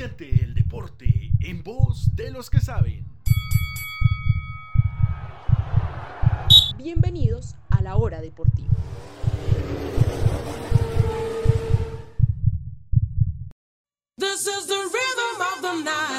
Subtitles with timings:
[0.00, 3.04] Siente el deporte en voz de los que saben.
[6.78, 8.72] Bienvenidos a la hora deportiva.
[14.16, 16.09] This is the rhythm of the night.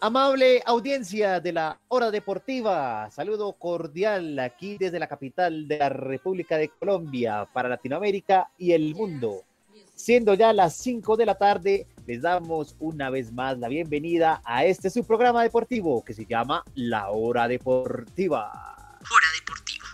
[0.00, 6.56] Amable audiencia de la hora deportiva, saludo cordial aquí desde la capital de la República
[6.56, 9.42] de Colombia para Latinoamérica y el mundo.
[9.96, 14.64] Siendo ya las 5 de la tarde, les damos una vez más la bienvenida a
[14.64, 18.52] este su programa deportivo que se llama La Hora Deportiva.
[19.00, 19.84] Hora deportiva.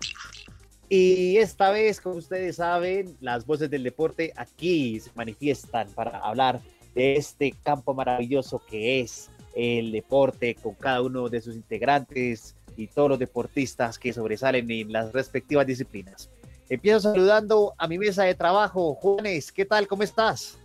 [0.90, 6.60] Y esta vez, como ustedes saben, las voces del deporte aquí se manifiestan para hablar
[6.94, 12.88] de este campo maravilloso que es el deporte con cada uno de sus integrantes y
[12.88, 16.30] todos los deportistas que sobresalen en las respectivas disciplinas.
[16.68, 18.94] Empiezo saludando a mi mesa de trabajo.
[18.94, 19.86] Juanes, ¿qué tal?
[19.86, 20.58] ¿Cómo estás?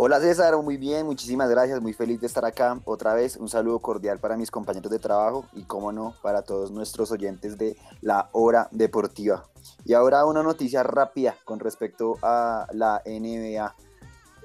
[0.00, 3.36] Hola César, muy bien, muchísimas gracias, muy feliz de estar acá otra vez.
[3.36, 7.58] Un saludo cordial para mis compañeros de trabajo y, como no, para todos nuestros oyentes
[7.58, 9.48] de la hora deportiva.
[9.84, 13.74] Y ahora una noticia rápida con respecto a la NBA.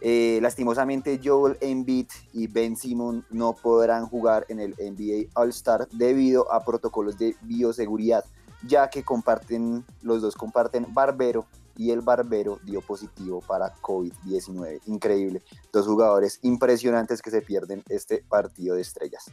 [0.06, 6.52] Eh, lastimosamente, Joel Embiid y Ben Simon no podrán jugar en el NBA All-Star debido
[6.52, 8.26] a protocolos de bioseguridad,
[8.68, 14.82] ya que comparten, los dos comparten barbero y el Barbero dio positivo para COVID-19.
[14.88, 15.42] Increíble.
[15.72, 19.32] Dos jugadores impresionantes que se pierden este partido de estrellas.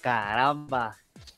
[0.00, 0.96] Caramba,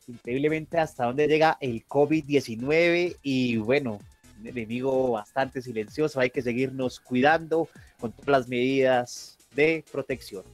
[0.09, 3.99] increíblemente hasta dónde llega el COVID-19 y bueno,
[4.45, 7.69] enemigo bastante silencioso, hay que seguirnos cuidando
[8.01, 10.45] con todas las medidas de protección.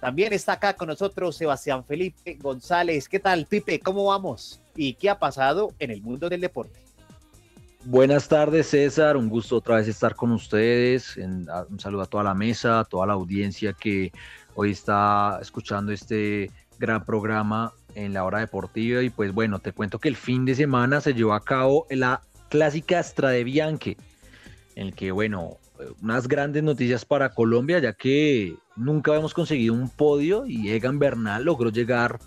[0.00, 3.08] También está acá con nosotros Sebastián Felipe González.
[3.08, 3.80] ¿Qué tal, Pipe?
[3.80, 4.60] ¿Cómo vamos?
[4.76, 6.80] ¿Y qué ha pasado en el mundo del deporte?
[7.84, 9.16] Buenas tardes, César.
[9.16, 11.16] Un gusto otra vez estar con ustedes.
[11.16, 14.12] Un saludo a toda la mesa, a toda la audiencia que
[14.54, 19.02] hoy está escuchando este gran programa en la hora deportiva.
[19.02, 22.20] Y pues bueno, te cuento que el fin de semana se llevó a cabo la
[22.48, 23.96] clásica Strade Bianche,
[24.74, 25.58] en el que, bueno,
[26.02, 31.44] unas grandes noticias para Colombia, ya que nunca habíamos conseguido un podio y Egan Bernal
[31.44, 32.18] logró llegar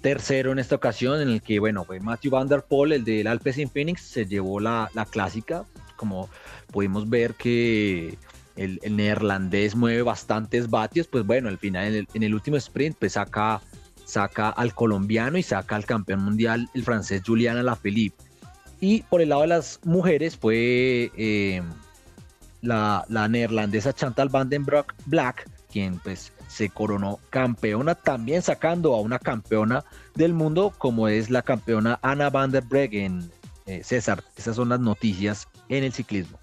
[0.00, 3.26] tercero en esta ocasión, en el que, bueno, fue Matthew Van Der Poel, el del
[3.26, 5.64] Alpecin Phoenix, se llevó la, la clásica.
[5.96, 6.30] Como
[6.72, 8.16] pudimos ver que
[8.56, 12.56] el, el neerlandés mueve bastantes vatios, pues bueno, al final, en el, en el último
[12.56, 13.60] sprint, pues saca,
[14.06, 18.29] saca al colombiano y saca al campeón mundial, el francés Julian Alaphilippe.
[18.80, 21.62] Y por el lado de las mujeres fue eh,
[22.62, 28.94] la, la neerlandesa Chantal van den Broek Black, quien pues se coronó campeona, también sacando
[28.94, 33.30] a una campeona del mundo como es la campeona Anna van der Breggen.
[33.66, 36.38] Eh, César, esas son las noticias en el ciclismo.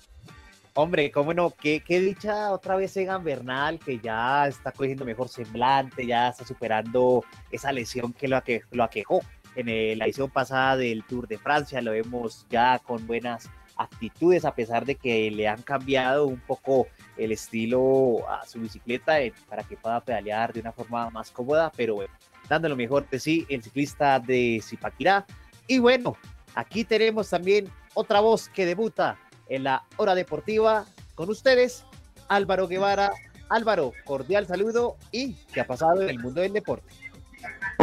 [0.75, 5.27] Hombre, cómo no, qué, qué dicha otra vez Egan Bernal, que ya está cogiendo mejor
[5.27, 9.21] semblante, ya está superando esa lesión que lo, aque- lo aquejó
[9.57, 14.45] en el- la edición pasada del Tour de Francia, lo vemos ya con buenas actitudes,
[14.45, 16.87] a pesar de que le han cambiado un poco
[17.17, 21.71] el estilo a su bicicleta eh, para que pueda pedalear de una forma más cómoda,
[21.75, 22.13] pero bueno,
[22.47, 25.25] dando lo mejor de sí, el ciclista de Zipaquirá.
[25.67, 26.15] Y bueno,
[26.55, 29.19] aquí tenemos también otra voz que debuta
[29.49, 30.85] en la hora deportiva
[31.15, 31.83] con ustedes,
[32.29, 33.11] Álvaro Guevara.
[33.49, 36.93] Álvaro, cordial saludo y qué ha pasado en el mundo del deporte.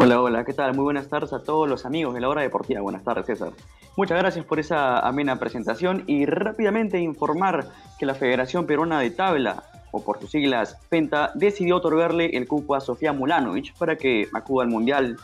[0.04, 0.74] Hola, hola, ¿qué tal?
[0.74, 2.82] Muy buenas tardes a todos los amigos de la hora deportiva.
[2.82, 3.52] Buenas tardes, César.
[3.96, 9.62] Muchas gracias por esa amena presentación y rápidamente informar que la Federación Peruana de Tabla,
[9.92, 14.64] o por sus siglas FENTA, decidió otorgarle el cupo a Sofía Mulanovic para que acuda
[14.64, 15.16] al Mundial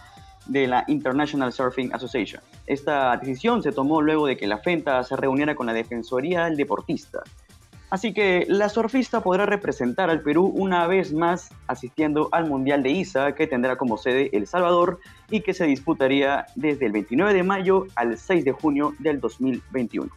[0.47, 2.43] de la International Surfing Association.
[2.67, 6.57] Esta decisión se tomó luego de que la FENTA se reuniera con la Defensoría del
[6.57, 7.23] Deportista.
[7.91, 12.91] Así que la surfista podrá representar al Perú una vez más asistiendo al Mundial de
[12.91, 17.43] ISA que tendrá como sede El Salvador y que se disputaría desde el 29 de
[17.43, 20.09] mayo al 6 de junio del 2021.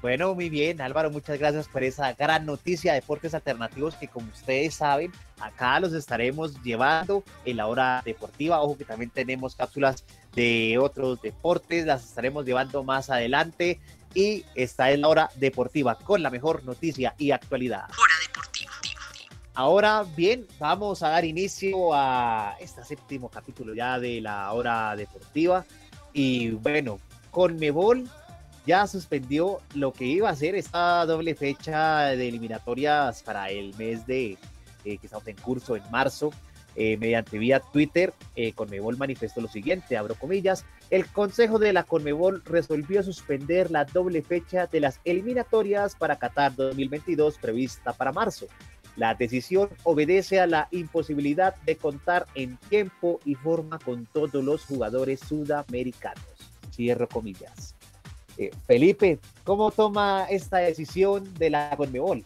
[0.00, 4.28] Bueno, muy bien, Álvaro, muchas gracias por esa gran noticia de deportes alternativos que como
[4.28, 5.10] ustedes saben,
[5.40, 8.62] acá los estaremos llevando en la hora deportiva.
[8.62, 10.04] Ojo que también tenemos cápsulas
[10.36, 13.80] de otros deportes, las estaremos llevando más adelante
[14.14, 17.86] y esta es la hora deportiva con la mejor noticia y actualidad.
[17.90, 18.72] Hora deportiva.
[19.54, 25.64] Ahora bien, vamos a dar inicio a este séptimo capítulo ya de la hora deportiva.
[26.12, 27.00] Y bueno,
[27.32, 28.08] Conmebol
[28.68, 34.06] ya suspendió lo que iba a ser esta doble fecha de eliminatorias para el mes
[34.06, 34.36] de
[34.84, 36.30] eh, que estamos en curso en marzo.
[36.76, 41.82] eh, mediante vía Twitter, eh, Conmebol manifestó lo siguiente, abro comillas, el Consejo de la
[41.82, 48.48] Conmebol resolvió suspender la doble fecha de las eliminatorias para Qatar 2022 prevista para marzo.
[48.96, 54.66] La decisión obedece a la imposibilidad de contar en tiempo y forma con todos los
[54.66, 56.22] jugadores sudamericanos.
[56.70, 57.77] Cierro comillas.
[58.38, 62.24] Eh, Felipe, ¿cómo toma esta decisión de la Conmebol?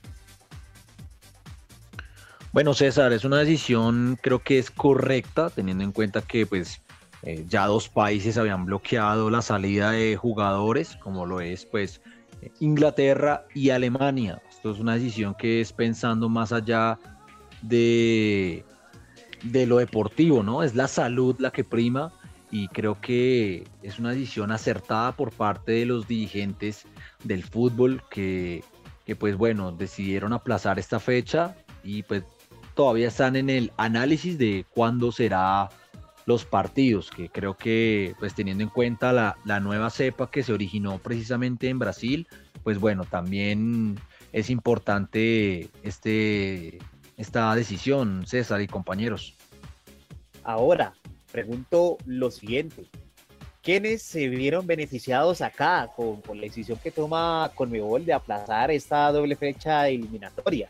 [2.52, 6.82] Bueno, César, es una decisión creo que es correcta, teniendo en cuenta que pues
[7.22, 12.02] eh, ya dos países habían bloqueado la salida de jugadores, como lo es pues
[12.60, 14.42] Inglaterra y Alemania.
[14.50, 16.98] Esto es una decisión que es pensando más allá
[17.62, 18.66] de,
[19.44, 20.62] de lo deportivo, ¿no?
[20.62, 22.12] Es la salud la que prima
[22.52, 26.84] y creo que es una decisión acertada por parte de los dirigentes
[27.24, 28.62] del fútbol que,
[29.06, 32.24] que pues bueno, decidieron aplazar esta fecha y pues
[32.74, 35.70] todavía están en el análisis de cuándo será
[36.26, 40.52] los partidos, que creo que pues teniendo en cuenta la, la, nueva cepa que se
[40.52, 42.28] originó precisamente en Brasil,
[42.62, 43.98] pues bueno, también
[44.30, 46.78] es importante este,
[47.16, 49.38] esta decisión, César y compañeros.
[50.44, 50.92] Ahora,
[51.32, 52.84] pregunto lo siguiente.
[53.62, 59.10] ¿Quiénes se vieron beneficiados acá con, con la decisión que toma Conmebol de aplazar esta
[59.10, 60.68] doble fecha eliminatoria?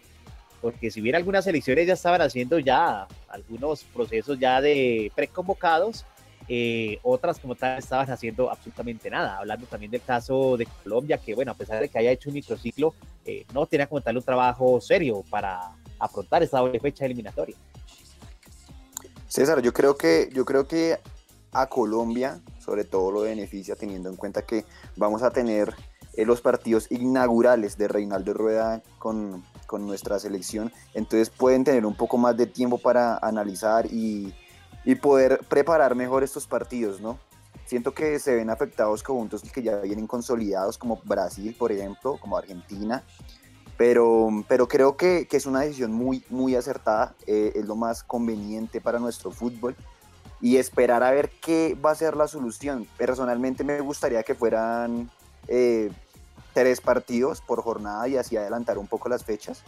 [0.62, 6.06] porque si bien algunas elecciones ya estaban haciendo ya algunos procesos ya de preconvocados,
[6.48, 9.38] eh, otras como tal estaban haciendo absolutamente nada.
[9.38, 12.36] Hablando también del caso de Colombia, que bueno, a pesar de que haya hecho un
[12.36, 12.94] microciclo,
[13.26, 17.56] eh, no tenía como tal un trabajo serio para afrontar esta doble fecha eliminatoria.
[19.32, 21.00] César, yo creo que, yo creo que
[21.52, 25.74] a Colombia, sobre todo lo beneficia teniendo en cuenta que vamos a tener
[26.12, 31.96] eh, los partidos inaugurales de Reinaldo Rueda con, con nuestra selección, entonces pueden tener un
[31.96, 34.34] poco más de tiempo para analizar y,
[34.84, 37.18] y poder preparar mejor estos partidos, ¿no?
[37.64, 42.36] Siento que se ven afectados conjuntos que ya vienen consolidados, como Brasil, por ejemplo, como
[42.36, 43.02] Argentina,
[43.76, 48.02] pero, pero creo que, que es una decisión muy, muy acertada, eh, es lo más
[48.02, 49.76] conveniente para nuestro fútbol
[50.40, 52.86] y esperar a ver qué va a ser la solución.
[52.98, 55.10] Personalmente me gustaría que fueran
[55.48, 55.90] eh,
[56.52, 59.62] tres partidos por jornada y así adelantar un poco las fechas.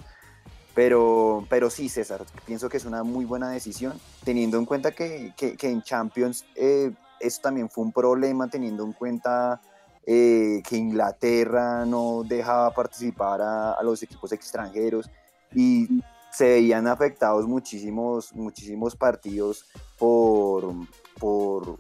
[0.75, 5.33] Pero, pero sí, César, pienso que es una muy buena decisión, teniendo en cuenta que,
[5.37, 9.61] que, que en Champions eh, eso también fue un problema, teniendo en cuenta
[10.07, 15.11] eh, que Inglaterra no dejaba participar a, a, los equipos extranjeros
[15.55, 19.67] y se veían afectados muchísimos, muchísimos partidos
[19.99, 20.75] por,
[21.19, 21.79] por,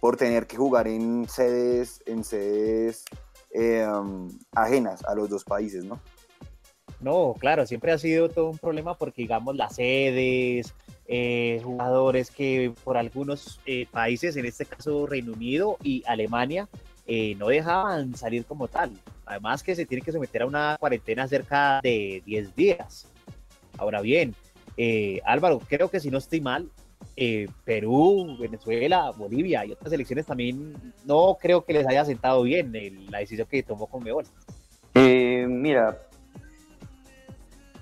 [0.00, 3.04] por tener que jugar en sedes, en sedes
[3.52, 3.86] eh,
[4.52, 6.00] ajenas a los dos países, ¿no?
[7.00, 10.72] No, claro, siempre ha sido todo un problema porque, digamos, las sedes,
[11.08, 16.68] eh, jugadores que por algunos eh, países, en este caso Reino Unido y Alemania,
[17.06, 18.90] eh, no dejaban salir como tal.
[19.24, 23.08] Además que se tiene que someter a una cuarentena cerca de 10 días.
[23.78, 24.34] Ahora bien,
[24.76, 26.68] eh, Álvaro, creo que si no estoy mal,
[27.16, 30.74] eh, Perú, Venezuela, Bolivia y otras elecciones también
[31.04, 34.24] no creo que les haya sentado bien el, la decisión que tomó Conmebol.
[34.94, 35.98] Mira,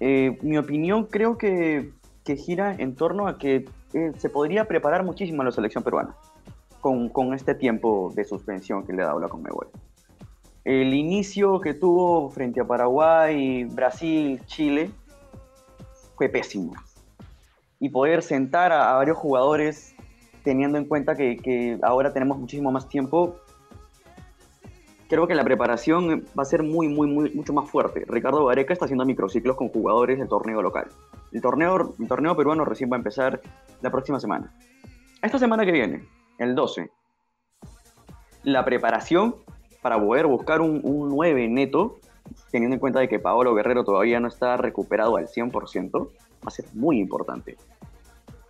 [0.00, 1.92] mi opinión creo que,
[2.24, 3.64] que, gira en torno a que
[4.18, 6.14] se podría preparar muchísimo a la selección peruana
[6.84, 9.68] con, este tiempo de suspensión que le ha dado la Conmebol.
[10.64, 14.90] El inicio que tuvo frente a Paraguay, Brasil, Chile
[16.16, 16.74] fue pésimo
[17.80, 19.94] y poder sentar a, varios jugadores
[20.42, 23.36] teniendo en cuenta que, que, ahora tenemos muchísimo más tiempo,
[25.08, 28.04] creo que la preparación va a ser muy, muy, muy, mucho más fuerte.
[28.06, 30.88] Ricardo Gareca está haciendo microciclos con jugadores del torneo local.
[31.32, 33.40] El torneo, el torneo peruano recién va a empezar
[33.80, 34.54] la próxima semana.
[35.22, 36.04] Esta semana que viene,
[36.38, 36.90] el 12,
[38.42, 39.36] la preparación
[39.82, 41.98] para poder buscar un, un 9 neto,
[42.50, 46.08] teniendo en cuenta de que Paolo Guerrero todavía no está recuperado al 100%,
[46.44, 47.56] va a ser muy importante.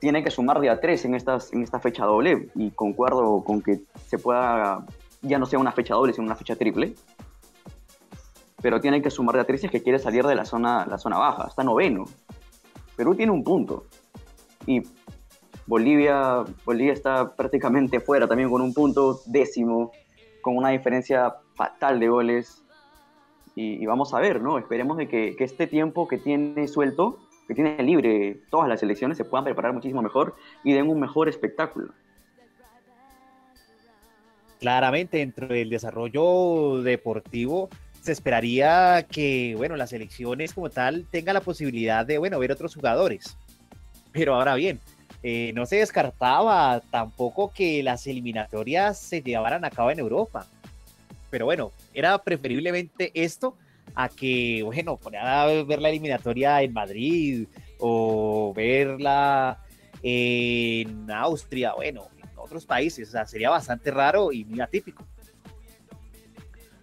[0.01, 3.63] Tiene que sumar de a tres en, estas, en esta fecha doble y concuerdo con
[3.63, 4.85] que se pueda,
[5.23, 6.95] ya no sea una fecha doble, sino una fecha triple.
[8.61, 10.87] Pero tiene que sumar de a tres si es que quiere salir de la zona,
[10.87, 12.05] la zona baja, está noveno.
[12.97, 13.87] Perú tiene un punto.
[14.67, 14.83] Y
[15.67, 19.93] Bolivia, Bolivia está prácticamente fuera también con un punto décimo,
[20.43, 22.63] con una diferencia fatal de goles.
[23.57, 24.59] Y, vamos a ver, ¿no?
[24.59, 29.17] Esperemos de que, que este tiempo que tiene suelto que tiene libre todas las elecciones
[29.17, 31.93] se puedan preparar muchísimo mejor y den un mejor espectáculo.
[34.61, 37.69] Claramente, dentro del desarrollo deportivo,
[38.01, 42.75] se esperaría que, bueno, las elecciones como tal tengan la posibilidad de, bueno, ver otros
[42.75, 43.37] jugadores.
[44.13, 44.81] Pero ahora bien,
[45.27, 50.47] eh, no se descartaba tampoco que las eliminatorias se llevaran a cabo en Europa.
[51.31, 53.57] Pero bueno, era preferiblemente esto
[53.95, 57.47] a que, bueno, a ver la eliminatoria en Madrid
[57.79, 59.63] o verla
[60.03, 63.09] en Austria, bueno, en otros países.
[63.09, 65.07] O sea, sería bastante raro y muy atípico.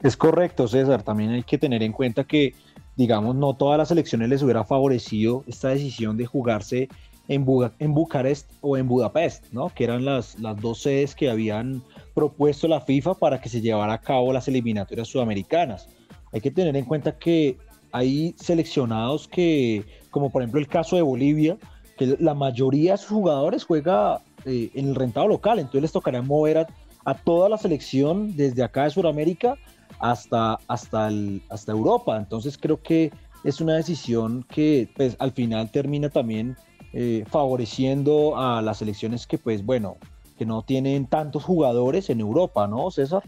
[0.01, 1.03] Es correcto, César.
[1.03, 2.55] También hay que tener en cuenta que,
[2.95, 6.89] digamos, no todas las elecciones les hubiera favorecido esta decisión de jugarse
[7.33, 7.45] en,
[7.79, 9.69] en Bucarest o en Budapest, ¿no?
[9.73, 11.81] Que eran las, las dos sedes que habían
[12.13, 15.87] propuesto la FIFA para que se llevara a cabo las eliminatorias sudamericanas.
[16.33, 17.57] Hay que tener en cuenta que
[17.93, 21.57] hay seleccionados que, como por ejemplo el caso de Bolivia,
[21.97, 26.21] que la mayoría de sus jugadores juega eh, en el rentado local, entonces les tocaría
[26.21, 26.67] mover a,
[27.05, 29.55] a toda la selección desde acá de Sudamérica
[29.99, 32.17] hasta, hasta, el, hasta Europa.
[32.17, 33.11] Entonces creo que
[33.43, 36.57] es una decisión que pues, al final termina también
[36.93, 39.97] eh, favoreciendo a las selecciones que pues bueno,
[40.37, 43.23] que no tienen tantos jugadores en Europa, ¿no, César?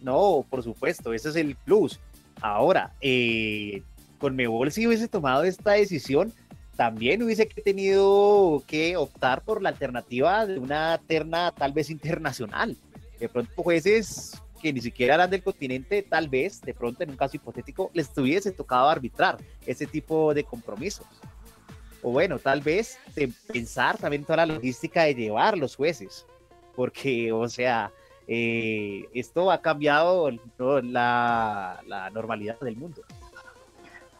[0.00, 2.00] No, por supuesto, ese es el plus.
[2.40, 3.82] Ahora, eh,
[4.18, 6.32] con Mebol si hubiese tomado esta decisión,
[6.76, 12.76] también hubiese tenido que optar por la alternativa de una terna tal vez internacional.
[13.20, 17.16] De pronto jueces que ni siquiera eran del continente, tal vez, de pronto en un
[17.16, 21.06] caso hipotético, les hubiese tocado arbitrar ese tipo de compromisos.
[22.02, 22.98] O bueno, tal vez
[23.52, 26.26] pensar también toda la logística de llevar los jueces,
[26.74, 27.92] porque, o sea,
[28.26, 30.28] eh, esto ha cambiado
[30.58, 31.80] la,
[32.12, 33.02] normalidad del mundo.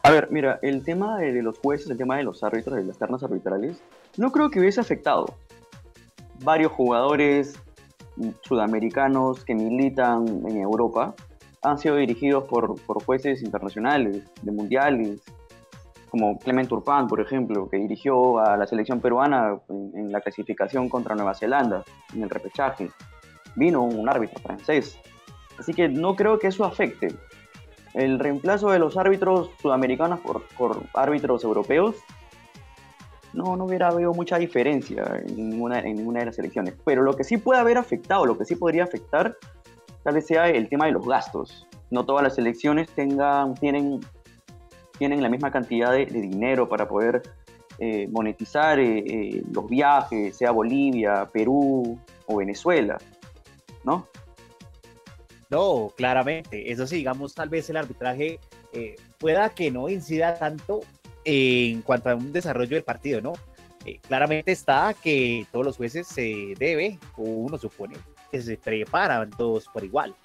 [0.03, 2.97] A ver, mira, el tema de, los jueces, el tema de los árbitros, de las
[2.97, 3.81] ternas arbitrales,
[4.17, 5.25] no creo que hubiese afectado.
[6.39, 7.59] Varios jugadores
[8.41, 11.15] sudamericanos que militan en Europa
[11.61, 15.21] han sido dirigidos por jueces internacionales, de mundiales,
[16.13, 21.15] como Clement Turpin, por ejemplo, que dirigió a la selección peruana en, la clasificación contra
[21.15, 22.91] Nueva Zelanda, en el repechaje.
[23.55, 24.95] Vino un árbitro francés.
[25.57, 27.07] Así que no creo que eso afecte.
[27.95, 31.95] El reemplazo de los árbitros sudamericanos por, por árbitros europeos
[33.33, 36.75] no, no hubiera habido mucha diferencia en ninguna, en ninguna de las elecciones.
[36.85, 39.35] Pero lo que sí puede haber afectado, lo que sí podría afectar,
[40.03, 41.67] tal vez sea el tema de los gastos.
[41.89, 44.01] No todas las elecciones tengan, tienen,
[44.97, 47.23] tienen la misma cantidad de, dinero para poder
[47.79, 52.97] eh, monetizar eh, eh, los viajes, sea Bolivia, Perú o Venezuela,
[53.83, 54.07] ¿no?
[55.49, 56.71] No, claramente.
[56.71, 58.39] Eso sí, digamos, tal vez el arbitraje
[59.19, 60.81] pueda que no incida tanto
[61.25, 63.33] en cuanto a un desarrollo del partido, ¿no?
[64.07, 67.97] Claramente está que todos los jueces se debe, o uno supone,
[68.31, 70.15] que se preparan todos por igual.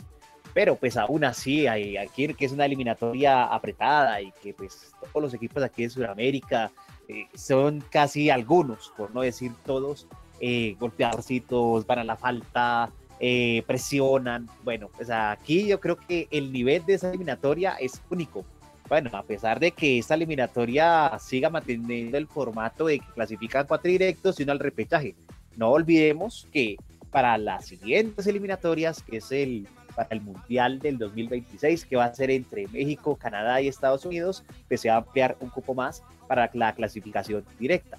[0.58, 5.22] Pero pues aún así, hay aquí que es una eliminatoria apretada y que pues todos
[5.22, 6.72] los equipos aquí de Sudamérica
[7.06, 10.08] eh, son casi algunos, por no decir todos,
[10.40, 14.48] eh, golpeadorcitos, van a la falta, eh, presionan.
[14.64, 18.44] Bueno, pues aquí yo creo que el nivel de esa eliminatoria es único
[18.88, 23.88] bueno, a pesar de que esta eliminatoria siga manteniendo el formato de que clasifican cuatro
[23.88, 25.14] directos y uno al repechaje,
[25.56, 26.78] no olvidemos que
[27.12, 29.68] para las siguientes eliminatorias, que es el
[29.98, 34.44] para el Mundial del 2026, que va a ser entre México, Canadá y Estados Unidos,
[34.68, 37.98] pues se va a ampliar un poco más para la clasificación directa.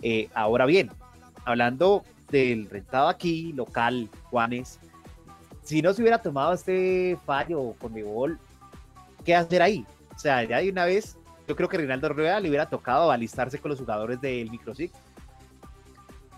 [0.00, 0.92] Eh, ahora bien,
[1.44, 4.78] hablando del rentado aquí, local, Juanes,
[5.64, 8.38] si no se hubiera tomado este fallo con gol,
[9.24, 9.84] ¿qué hacer ahí?
[10.14, 11.16] O sea, ya de una vez,
[11.48, 14.92] yo creo que Reinaldo Rueda le hubiera tocado alistarse con los jugadores del Microsig.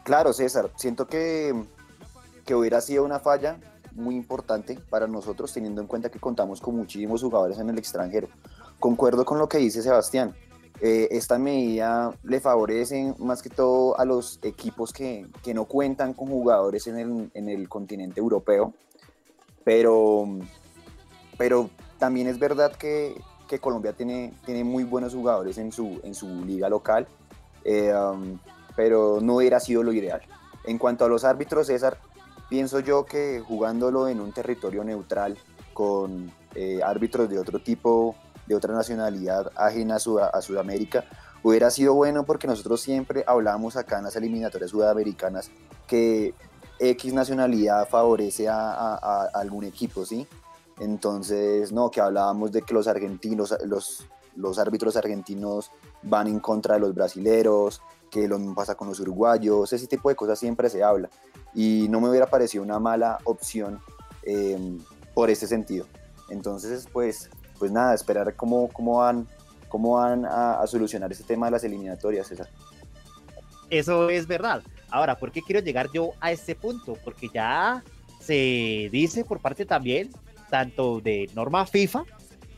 [0.05, 1.53] Claro, César, siento que,
[2.47, 3.59] que hubiera sido una falla
[3.97, 8.29] muy importante para nosotros, teniendo en cuenta que contamos con muchísimos jugadores en el extranjero.
[8.79, 10.35] Concuerdo con lo que dice Sebastián.
[10.81, 16.13] Eh, esta medida le favorece más que todo a los equipos que, que no cuentan
[16.13, 18.75] con jugadores en el, en el, continente europeo,
[19.65, 20.29] pero,
[21.39, 23.15] pero también es verdad que
[23.47, 27.07] que Colombia tiene, tiene muy buenos jugadores en su, en su liga local,
[27.65, 28.39] eh, um,
[28.75, 30.21] pero no hubiera sido lo ideal.
[30.65, 31.99] En cuanto a los árbitros, César,
[32.49, 35.37] pienso yo que jugándolo en un territorio neutral
[35.73, 38.15] con eh, árbitros de otro tipo,
[38.47, 41.05] de otra nacionalidad ajena a, Sudamérica,
[41.43, 45.51] hubiera sido bueno porque nosotros siempre hablamos acá en las eliminatorias sudamericanas
[45.87, 46.35] que
[46.79, 50.27] X nacionalidad favorece a algún equipo, ¿sí?
[50.79, 55.71] Entonces, no, que hablábamos de que los argentinos, los, los árbitros argentinos
[56.03, 60.09] van en contra de los brasileros, que lo mismo pasa con los uruguayos, ese tipo
[60.09, 61.09] de cosas siempre se habla.
[61.57, 63.81] Y no me hubiera parecido una mala opción
[64.23, 64.79] em,
[65.15, 65.87] por ese sentido.
[66.29, 69.27] Entonces, pues, pues nada, esperar cómo, cómo van,
[69.69, 72.49] cómo van a, solucionar ese tema de las eliminatorias, César.
[73.71, 74.63] Eso es verdad.
[74.91, 76.97] Ahora, ¿por qué quiero llegar yo a este punto?
[77.03, 77.83] Porque ya
[78.21, 80.11] se dice por parte también,
[80.51, 82.05] tanto de norma FIFA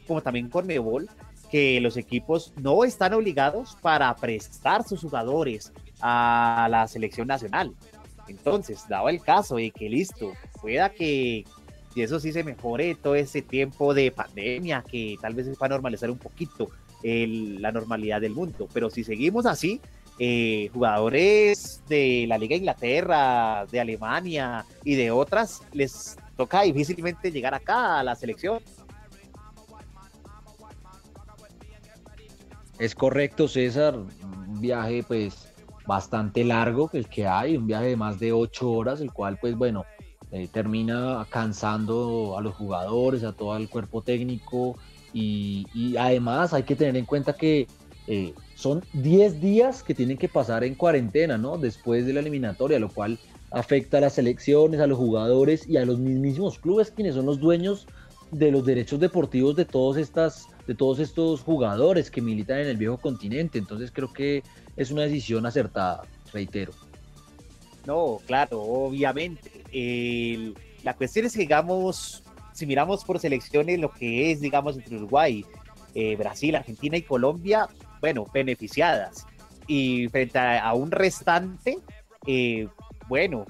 [0.08, 1.08] como también con Mebol,
[1.50, 7.74] que los equipos no están obligados para prestar sus jugadores a la selección nacional.
[8.28, 11.44] Entonces, dado el caso de que listo, pueda que
[12.02, 16.11] eso sí se mejore todo ese tiempo de pandemia, que tal vez es para normalizar
[16.11, 16.70] un poquito
[17.02, 18.68] el, la normalidad del mundo.
[18.73, 19.80] Pero si seguimos así,
[20.18, 27.54] eh, jugadores de la Liga Inglaterra, de Alemania y de otras, les toca difícilmente llegar
[27.54, 28.61] acá a la selección.
[32.78, 33.97] Es correcto, César.
[33.97, 35.47] Un viaje, pues,
[35.88, 39.57] bastante largo el que hay, un viaje de más de ocho horas, el cual, pues,
[39.57, 39.87] bueno,
[40.30, 44.76] eh, termina cansando a los jugadores, a todo el cuerpo técnico
[45.14, 47.66] y, además hay que tener en cuenta que
[48.07, 51.57] eh, son 10 días que tienen que pasar en cuarentena, ¿no?
[51.57, 53.18] Después de la eliminatoria, lo cual
[53.50, 57.40] afecta a las selecciones, a los jugadores y a los mismísimos clubes, quienes son los
[57.40, 57.87] dueños
[58.30, 62.76] de los derechos deportivos de todos estas de todos estos jugadores que militan en el
[62.76, 63.59] viejo continente.
[63.59, 64.42] Entonces creo que
[64.78, 66.73] es una decisión acertada, reitero.
[67.85, 69.50] No, claro, obviamente.
[70.85, 75.44] la cuestión es que, digamos, si miramos por selecciones lo que es, digamos, entre Uruguay,
[75.94, 77.68] eh, Brasil, Argentina y Colombia,
[78.00, 79.26] bueno, beneficiadas.
[79.66, 81.78] Y frente a, un restante,
[82.26, 82.68] eh,
[83.08, 83.47] bueno,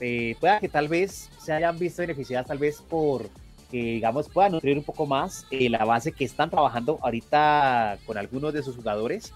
[0.00, 3.30] eh, pueda que tal vez se hayan visto beneficiadas tal vez por
[3.70, 8.62] digamos, puedan nutrir un poco más la base que están trabajando ahorita con algunos de
[8.62, 9.32] sus jugadores,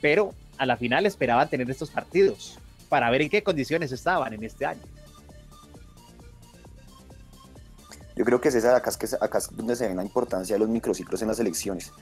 [0.00, 0.32] pero
[0.62, 2.56] a la final esperaban tener estos partidos
[2.88, 4.80] para ver en qué condiciones estaban en este año.
[8.14, 11.26] Yo creo que es, acá es donde se ve la importancia de los microciclos en
[11.26, 11.92] las elecciones.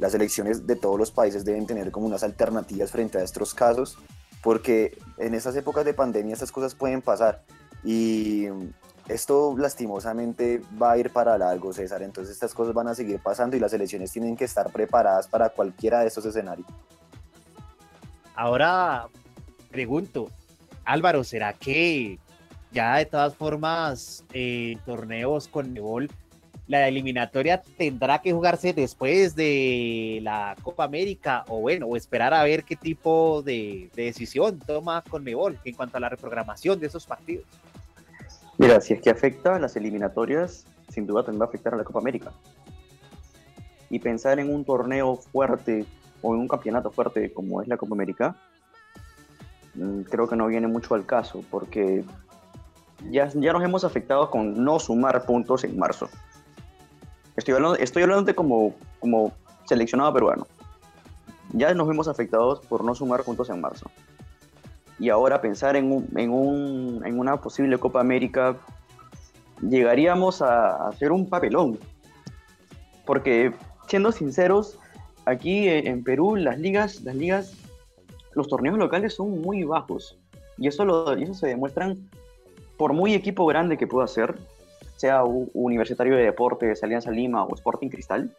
[0.00, 3.96] Las elecciones de todos los países deben tener como unas alternativas frente a estos casos,
[4.42, 7.44] porque en estas épocas de pandemia estas cosas pueden pasar
[7.84, 8.46] y
[9.06, 12.02] esto lastimosamente va a ir para largo, César.
[12.02, 15.50] Entonces estas cosas van a seguir pasando y las elecciones tienen que estar preparadas para
[15.50, 16.66] cualquiera de estos escenarios.
[18.40, 19.06] Ahora,
[19.70, 20.30] pregunto,
[20.86, 22.18] Álvaro, ¿será que
[22.72, 26.08] ya de todas formas eh, torneos con Nebol,
[26.66, 32.42] la eliminatoria tendrá que jugarse después de la Copa América o bueno, o esperar a
[32.42, 37.04] ver qué tipo de, decisión toma con Nebol en cuanto a la reprogramación de esos
[37.04, 37.44] partidos?
[38.56, 41.76] Mira, si es que afecta a las eliminatorias, sin duda también va a afectar a
[41.76, 42.32] la Copa América.
[43.90, 45.84] Y pensar en un torneo fuerte
[46.22, 48.36] o en un campeonato fuerte como es la Copa América,
[49.74, 52.04] Mm, creo que no viene mucho al caso, porque
[53.10, 56.08] ya, ya nos hemos afectado con no sumar puntos en marzo.
[57.36, 59.32] Estoy hablando, estoy hablando como, como
[59.64, 60.46] seleccionado peruano.
[61.52, 63.90] Ya nos hemos afectado por no sumar puntos en marzo.
[64.98, 68.56] Y ahora pensar en, un, en, un, en una posible Copa América,
[69.62, 71.78] llegaríamos a hacer un papelón.
[73.06, 73.54] Porque,
[73.88, 74.78] siendo sinceros,
[75.30, 77.56] aquí en Perú las ligas, las ligas
[78.34, 80.18] los torneos locales son muy bajos.
[80.58, 81.96] Y eso, lo, eso se demuestran
[82.76, 84.36] por muy equipo grande que pueda ser,
[84.96, 88.34] sea Universitario de Deportes, Alianza Lima o Sporting Cristal,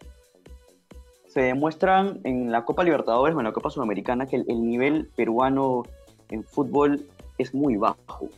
[1.28, 5.84] se demuestran en la Copa Libertadores o en la Copa Sudamericana que el, nivel peruano
[6.30, 7.06] en fútbol
[7.38, 8.30] es muy bajo,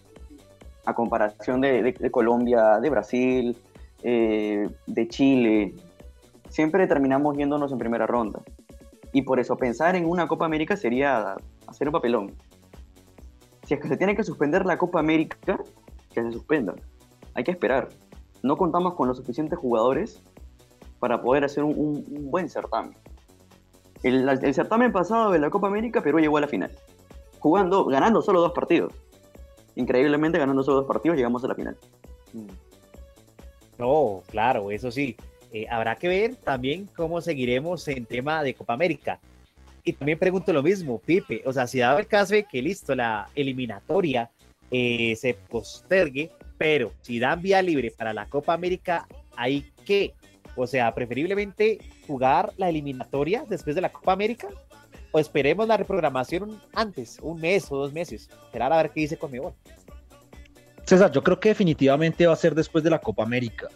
[0.85, 3.57] a comparación de, Colombia, de Brasil,
[4.03, 5.73] eh, de Chile.
[6.53, 8.43] Siempre terminamos yéndonos en primera ronda.
[9.11, 11.35] Y por eso pensar en una Copa América sería
[11.65, 12.35] hacer un papelón.
[13.63, 15.57] Si es que se tiene que suspender la Copa América,
[16.13, 16.75] que se suspenda.
[17.33, 17.89] Hay que esperar.
[18.43, 20.21] No contamos con los suficientes jugadores
[20.99, 22.95] para poder hacer un, buen certamen.
[24.03, 26.69] El, el, certamen pasado de la Copa América, Perú llegó a la final.
[27.39, 28.93] Jugando, ganando solo dos partidos.
[29.73, 31.75] Increíblemente, ganando solo dos partidos, llegamos a la final.
[33.79, 35.17] No, claro, eso sí.
[35.53, 39.19] Eh, habrá que ver también cómo seguiremos en tema de Copa América.
[39.83, 42.95] Y también pregunto lo mismo, Pipe, o sea, si dado el caso de que listo,
[42.95, 44.31] la eliminatoria
[44.71, 50.15] eh, se postergue, pero si dan vía libre para la Copa América, hay que,
[50.55, 54.47] o sea, preferiblemente jugar la eliminatoria después de la Copa América
[55.11, 59.17] o esperemos la reprogramación antes, un mes o dos meses, esperar a ver qué dice
[59.17, 59.53] Conmebol.
[60.85, 63.67] César, yo creo que definitivamente va a ser después de la Copa América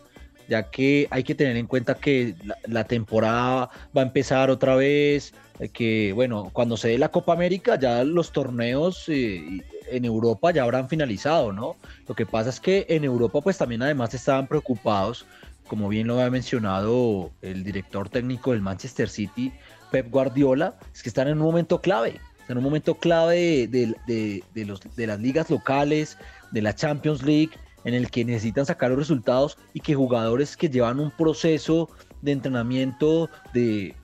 [0.47, 5.33] ya que hay que tener en cuenta que la, temporada va a empezar otra vez,
[5.59, 10.51] eh, que bueno, cuando se dé la Copa América ya los torneos eh, en Europa
[10.51, 11.75] ya habrán finalizado, ¿no?
[12.07, 15.25] Lo que pasa es que en Europa pues también además estaban preocupados,
[15.67, 19.51] como bien lo había mencionado el director técnico del Manchester City,
[19.91, 22.19] Pep Guardiola, es que están en un momento clave.
[22.49, 26.17] en un momento clave de, de, de, los, de las ligas locales,
[26.51, 27.51] de la Champions League,
[27.87, 31.89] en el que necesitan sacar los resultados y que jugadores que llevan un proceso
[32.21, 33.95] de entrenamiento de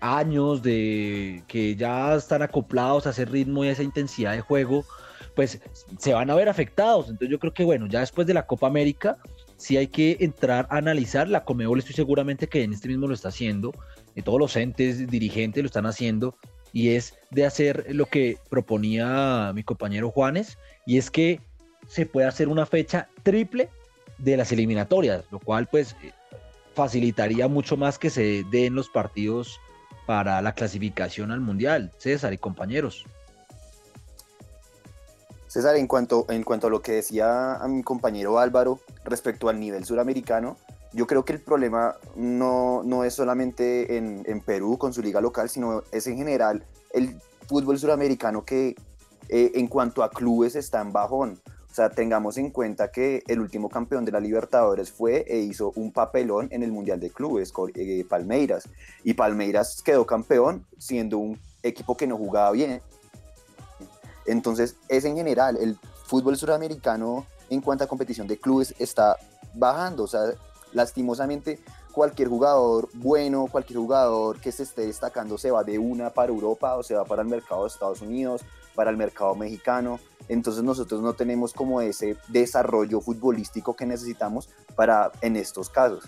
[0.00, 4.84] años, de que ya están acoplados a ese ritmo y a esa intensidad de juego,
[5.34, 5.62] pues
[5.98, 7.06] se van a ver afectados.
[7.06, 9.16] Entonces yo creo que bueno, ya después de la Copa América,
[9.56, 11.26] sí hay que entrar a analizar.
[11.26, 13.72] La Comebol estoy seguramente que en este mismo lo está haciendo,
[14.14, 16.36] y todos los entes dirigentes lo están haciendo,
[16.74, 21.40] y es de hacer lo que proponía mi compañero Juanes, y es que
[21.92, 23.68] se puede hacer una fecha triple
[24.16, 26.12] de las eliminatorias, lo cual pues eh,
[26.74, 29.60] facilitaría mucho más que se den los partidos
[30.06, 31.92] para la clasificación al Mundial.
[31.98, 33.04] César y compañeros.
[35.48, 39.60] César, en cuanto, en cuanto a lo que decía a mi compañero Álvaro respecto al
[39.60, 40.56] nivel suramericano,
[40.94, 45.20] yo creo que el problema no, no es solamente en, en, Perú con su liga
[45.20, 48.76] local, sino es en general el fútbol suramericano que
[49.28, 51.38] eh, en cuanto a clubes está en bajón.
[51.72, 55.72] O sea, tengamos en cuenta que el último campeón de la Libertadores fue e hizo
[55.74, 58.68] un papelón en el Mundial de Clubes, eh, Palmeiras.
[59.04, 62.82] Y Palmeiras quedó campeón siendo un equipo que no jugaba bien.
[64.26, 69.16] Entonces, es en general, el fútbol suramericano en cuanto a competición de clubes está
[69.54, 70.04] bajando.
[70.04, 70.34] O sea,
[70.74, 71.58] lastimosamente,
[71.90, 76.74] cualquier jugador bueno, cualquier jugador que se esté destacando se va de una para Europa
[76.76, 78.42] o se va para el mercado de Estados Unidos,
[78.74, 80.00] para el mercado mexicano.
[80.28, 86.04] Entonces nosotros no tenemos como ese desarrollo futbolístico que necesitamos para en estos casos.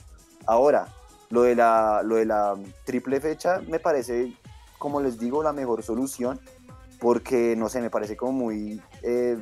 [0.46, 0.88] Ahora,
[1.30, 4.36] lo de la, lo de la triple fecha me parece,
[4.78, 6.40] como les digo, la mejor solución
[7.00, 9.36] porque, no sé, me parece como muy eh,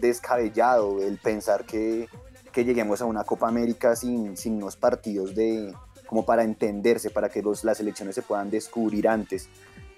[0.00, 2.08] descabellado el pensar que,
[2.52, 5.74] que, lleguemos a una Copa América sin, sin unos partidos de
[6.06, 9.48] como para entenderse, para que los, las elecciones se puedan descubrir antes.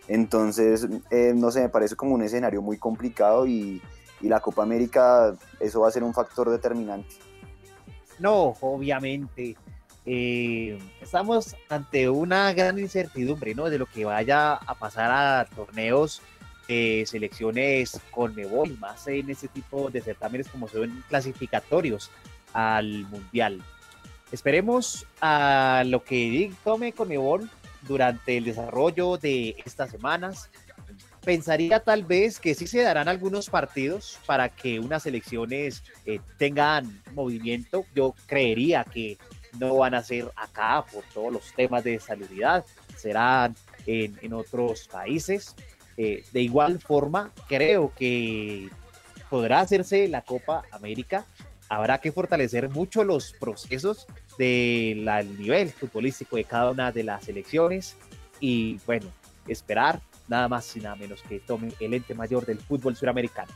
[0.09, 3.81] Entonces, eh, no sé, me parece como un escenario muy complicado y,
[4.21, 7.09] la Copa América, eso va a ser un factor determinante.
[8.21, 9.57] No, obviamente.
[10.07, 13.69] Eh, estamos ante una gran incertidumbre, ¿no?
[13.69, 16.23] De lo que vaya a pasar a torneos
[17.05, 22.11] selecciones con Mebol, más en ese tipo de certámenes como son clasificatorios
[22.53, 23.63] al Mundial.
[24.31, 27.51] Esperemos a lo que tome Conmebol
[27.83, 30.51] durante el desarrollo de estas semanas.
[31.25, 37.01] Pensaría tal vez que sí se darán algunos partidos para que unas elecciones eh, tengan
[37.13, 37.85] movimiento.
[37.95, 39.19] Yo creería que
[39.59, 42.65] no van a ser acá por todos los temas de salubridad,
[42.97, 43.55] serán
[43.87, 45.55] en, otros países.
[45.97, 48.71] Eh, de igual forma, creo que
[49.29, 51.25] podrá hacerse la Copa América.
[51.69, 54.07] Habrá que fortalecer mucho los procesos
[54.43, 57.97] del nivel futbolístico de cada una de las selecciones
[58.41, 59.07] y bueno,
[59.47, 63.53] esperar nada más y nada menos que tome el ente mayor del fútbol suramericano.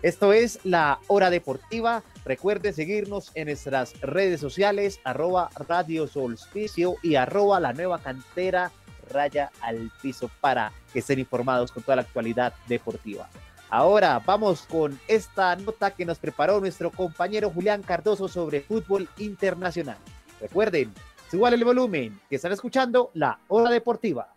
[0.00, 2.02] Esto es la hora deportiva.
[2.24, 8.72] Recuerde seguirnos en nuestras redes sociales, arroba Radio Solsticio y arroba la nueva cantera
[9.10, 13.28] raya al piso para que estén informados con toda la actualidad deportiva.
[13.68, 19.98] Ahora vamos con esta nota que nos preparó nuestro compañero Julián Cardoso sobre fútbol internacional.
[20.40, 20.92] Recuerden,
[21.32, 24.28] igual el volumen que están escuchando la hora deportiva.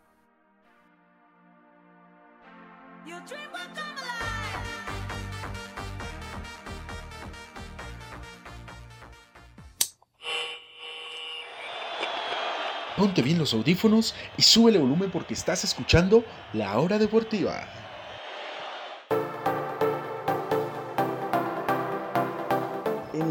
[12.98, 17.83] Ponte bien los audífonos y sube el volumen porque estás escuchando La Hora Deportiva.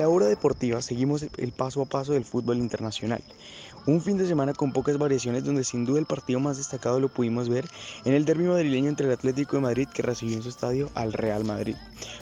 [0.02, 3.22] La hora deportiva seguimos el paso a paso del fútbol internacional.
[3.86, 7.08] Un fin de semana con pocas variaciones donde sin duda el partido más destacado lo
[7.08, 7.68] pudimos ver
[8.04, 11.12] en el derbi madrileño entre el Atlético de Madrid que recibió en su estadio al
[11.12, 11.76] Real Madrid.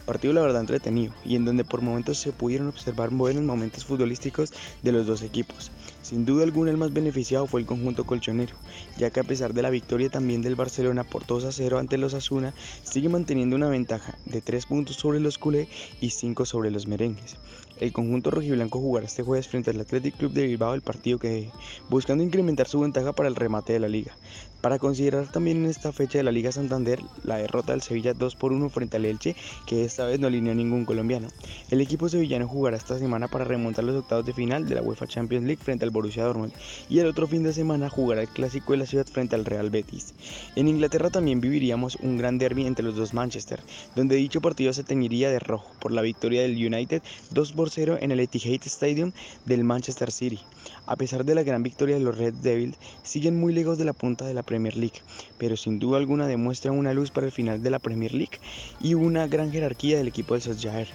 [0.04, 4.52] Partido la verdad entretenido y en donde por momentos se pudieron observar buenos momentos futbolísticos
[4.82, 5.70] de los dos equipos.
[6.02, 8.56] Sin duda alguna el más beneficiado fue el conjunto colchonero,
[8.98, 11.96] ya que a pesar de la victoria también del Barcelona por 2 a 0 ante
[11.96, 15.68] los Asuna, sigue manteniendo una ventaja de 3 puntos sobre los culé
[16.00, 17.36] y 5 sobre los merengues.
[17.80, 21.50] El conjunto rojiblanco jugará este jueves frente al Athletic Club de Bilbao el partido que
[21.88, 24.14] buscando incrementar su ventaja para el remate de la liga.
[24.60, 28.36] Para considerar también en esta fecha de la Liga Santander la derrota del Sevilla 2
[28.36, 29.34] por 1 frente al Elche,
[29.66, 31.28] que esta vez no alineó ningún colombiano.
[31.70, 35.08] El equipo sevillano jugará esta semana para remontar los octavos de final de la UEFA
[35.08, 36.52] Champions League frente al Borussia Dortmund
[36.88, 39.70] y el otro fin de semana jugará el clásico de la ciudad frente al Real
[39.70, 40.14] Betis.
[40.54, 43.60] En Inglaterra también viviríamos un gran derby entre los dos Manchester,
[43.96, 47.70] donde dicho partido se teñiría de rojo por la victoria del United 2 2 por
[47.70, 49.12] 0 en el Etihad Stadium
[49.46, 50.38] del Manchester City.
[50.84, 53.94] A pesar de la gran victoria de los Red Devils, siguen muy lejos de la
[53.94, 55.00] punta de la Premier League,
[55.38, 58.40] pero sin duda alguna demuestran una luz para el final de la Premier League
[58.80, 60.88] y una gran jerarquía del equipo de Solskjaer.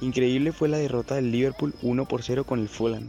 [0.00, 3.08] Increíble fue la derrota del Liverpool 1 por 0 con el Fulham,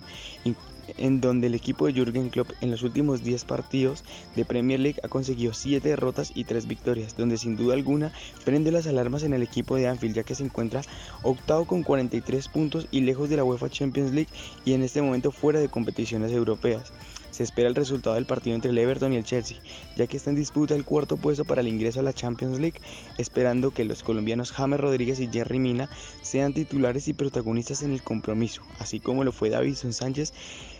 [0.97, 4.05] en donde el equipo de Jürgen Klopp en los últimos 10 partidos
[4.35, 8.13] de Premier League ha conseguido 7 derrotas y 3 victorias, donde sin duda alguna
[8.45, 10.83] prende las alarmas en el equipo de Anfield ya que se encuentra
[11.23, 14.29] octavo con 43 puntos y lejos de la UEFA Champions League
[14.63, 16.93] y en este momento fuera de competiciones europeas.
[17.37, 19.59] Se espera el resultado del partido entre el Everton y el Chelsea,
[19.95, 22.81] ya que está en disputa el cuarto puesto para el ingreso a la Champions League,
[23.19, 25.87] esperando que los colombianos James Rodríguez y Jerry Mina
[26.23, 30.33] sean titulares y protagonistas en el compromiso, así como lo fue Davison Sánchez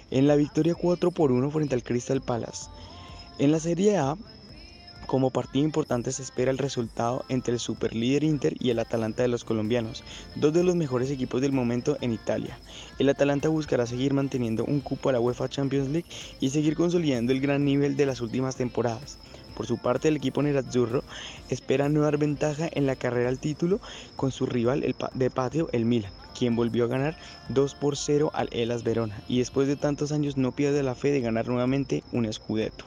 [0.10, 2.72] en la victoria 4 por 1 frente al Crystal Palace.
[3.38, 4.17] En la Serie A,
[5.08, 9.30] como partido importante se espera el resultado entre el superlíder Inter y el Atalanta de
[9.30, 10.04] los colombianos,
[10.36, 12.60] dos de los mejores equipos del momento en Italia.
[13.00, 16.10] El Atalanta buscará seguir manteniendo un cupo a la UEFA Champions League
[16.41, 19.17] y seguir consolidando el gran nivel de las últimas temporadas.
[19.56, 21.04] Por su parte, el equipo nerazzurro
[21.50, 23.80] espera no dar ventaja en la carrera al título
[24.17, 27.17] con su rival de patio, el Milan, quien volvió a ganar
[27.50, 31.12] 2 por 0 al Elas Verona y después de tantos años no pierde la fe
[31.12, 32.84] de ganar nuevamente un Scudetto.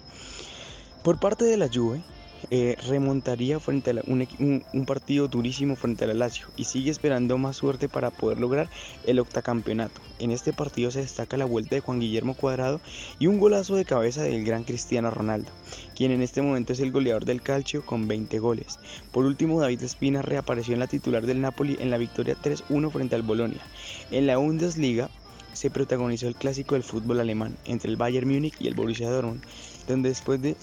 [1.02, 2.02] Por parte de la Juve,
[2.50, 7.56] eh, remontaría frente a un, partido durísimo frente a la Lazio y sigue esperando más
[7.56, 8.68] suerte para poder lograr
[9.06, 9.98] el octacampeonato.
[10.18, 12.82] En este partido se destaca la vuelta de Juan Guillermo Cuadrado
[13.18, 15.50] y un golazo de cabeza del gran Cristiano Ronaldo,
[15.96, 18.78] quien en este momento es el goleador del Calcio con 20 goles.
[19.10, 23.14] Por último, David Espina reapareció en la titular del Napoli en la victoria 3-1 frente
[23.14, 23.62] al Bolonia.
[24.10, 25.08] En la Bundesliga
[25.54, 29.42] se protagonizó el clásico del fútbol alemán entre el Bayern Múnich y el Borussia Dortmund,
[29.88, 30.56] donde después de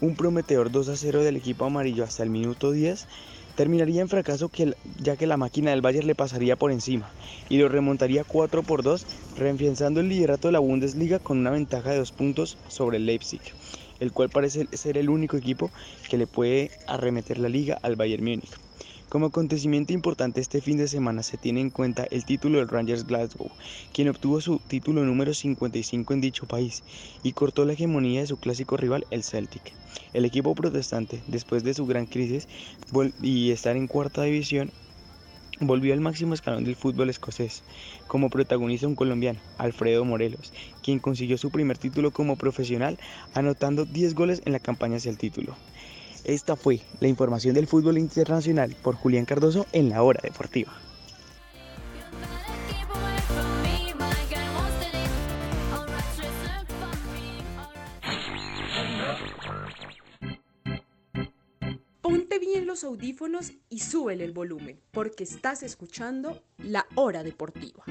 [0.00, 3.06] un prometedor 2 a 0 del equipo amarillo hasta el minuto 10
[3.54, 4.50] terminaría en fracaso
[5.02, 7.10] ya que la máquina del Bayern le pasaría por encima
[7.50, 9.04] y lo remontaría 4 por 2,
[9.36, 13.40] reenfianzando el liderato de la Bundesliga con una ventaja de 2 puntos sobre el Leipzig,
[13.98, 15.70] el cual parece ser el único equipo
[16.08, 18.69] que le puede arremeter la liga al Bayern Múnich.
[19.10, 23.04] Como acontecimiento importante este fin de semana se tiene en cuenta el título del Rangers
[23.04, 23.50] Glasgow,
[23.92, 26.84] quien obtuvo su título número 55 en dicho país
[27.24, 29.72] y cortó la hegemonía de su clásico rival, el Celtic.
[30.12, 32.46] El equipo protestante, después de su gran crisis
[33.20, 34.70] y estar en cuarta división,
[35.58, 37.64] volvió al máximo escalón del fútbol escocés,
[38.06, 40.52] como protagonista un colombiano, Alfredo Morelos,
[40.84, 42.96] quien consiguió su primer título como profesional
[43.34, 45.56] anotando 10 goles en la campaña hacia el título.
[46.24, 50.72] Esta fue la información del fútbol internacional por Julián Cardoso en la hora deportiva.
[62.00, 67.84] Ponte bien los audífonos y súbele el volumen, porque estás escuchando La Hora Deportiva.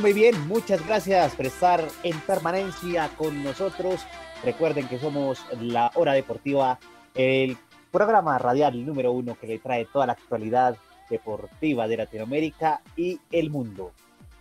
[0.00, 4.04] Muy bien, muchas gracias por estar en permanencia con nosotros.
[4.42, 6.78] Recuerden que somos La Hora Deportiva,
[7.14, 7.56] el
[7.92, 10.76] programa radial número uno que le trae toda la actualidad
[11.08, 13.92] deportiva de Latinoamérica y el mundo.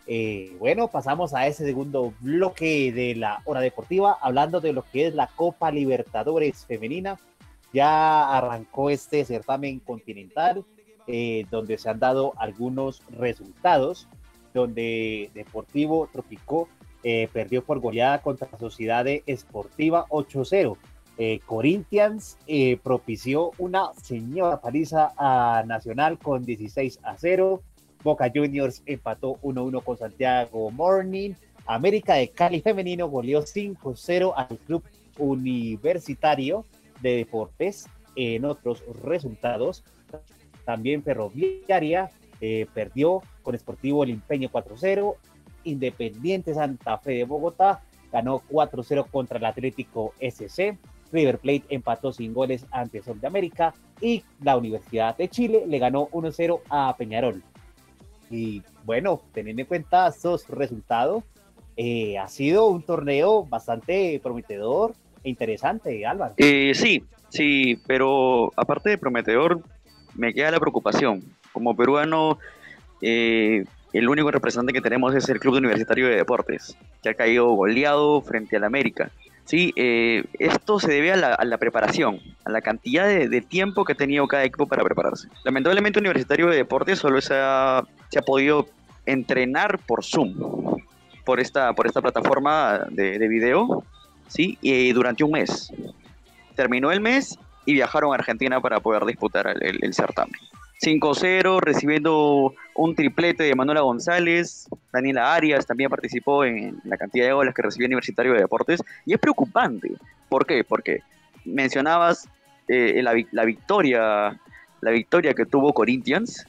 [0.07, 5.07] Eh, bueno, pasamos a ese segundo bloque de la hora deportiva, hablando de lo que
[5.07, 7.19] es la Copa Libertadores femenina.
[7.71, 10.65] Ya arrancó este certamen continental,
[11.05, 14.07] eh, donde se han dado algunos resultados
[14.53, 16.69] donde Deportivo Tropicó
[17.03, 20.77] eh, perdió por goleada contra Sociedad Esportiva 8-0.
[21.17, 27.61] Eh, Corinthians eh, propició una señora paliza a Nacional con 16 a 0.
[28.03, 31.33] Boca Juniors empató 1-1 con Santiago Morning.
[31.65, 34.83] América de Cali Femenino goleó 5-0 al Club
[35.17, 36.65] Universitario
[37.01, 37.87] de Deportes.
[38.15, 39.83] En otros resultados,
[40.65, 42.09] también Ferroviaria
[42.41, 45.15] eh, perdió con Sportivo El Empeño 4-0.
[45.65, 50.77] Independiente Santa Fe de Bogotá ganó 4-0 contra el Atlético SC.
[51.11, 55.79] River Plate empató sin goles ante Sol de América y la Universidad de Chile le
[55.79, 57.43] ganó 1-0 a Peñarol.
[58.29, 61.23] Y bueno, teniendo en cuenta estos resultados,
[61.77, 64.93] eh, ha sido un torneo bastante prometedor
[65.23, 66.33] e interesante, Álvaro.
[66.37, 69.61] Eh, sí, sí, pero aparte de prometedor,
[70.15, 72.39] me queda la preocupación como peruano,
[73.01, 73.63] eh,
[73.93, 78.21] el único representante que tenemos es el Club Universitario de Deportes, que ha caído goleado
[78.21, 79.11] frente al América.
[79.45, 83.95] Sí, eh, esto se debe a la, preparación, a la cantidad de, tiempo que ha
[83.95, 85.27] tenido cada equipo para prepararse.
[85.43, 88.67] Lamentablemente, Universitario de Deportes solo se ha, se ha podido
[89.05, 90.33] entrenar por Zoom,
[91.25, 93.83] por esta, por esta plataforma de, de video,
[94.27, 94.57] ¿sí?
[94.61, 95.71] Y durante un mes.
[96.55, 100.39] Terminó el mes y viajaron a Argentina para poder disputar el certamen.
[100.81, 107.33] 5-0, recibiendo un triplete de Manuela González, Daniela Arias también participó en la cantidad de
[107.33, 109.91] goles que recibió Universitario de Deportes, y es preocupante.
[110.29, 110.63] ¿Por qué?
[110.63, 111.01] Porque
[111.45, 112.27] mencionabas
[112.67, 114.39] eh, la, la victoria
[114.83, 116.45] la victoria que tuvo Corinthians,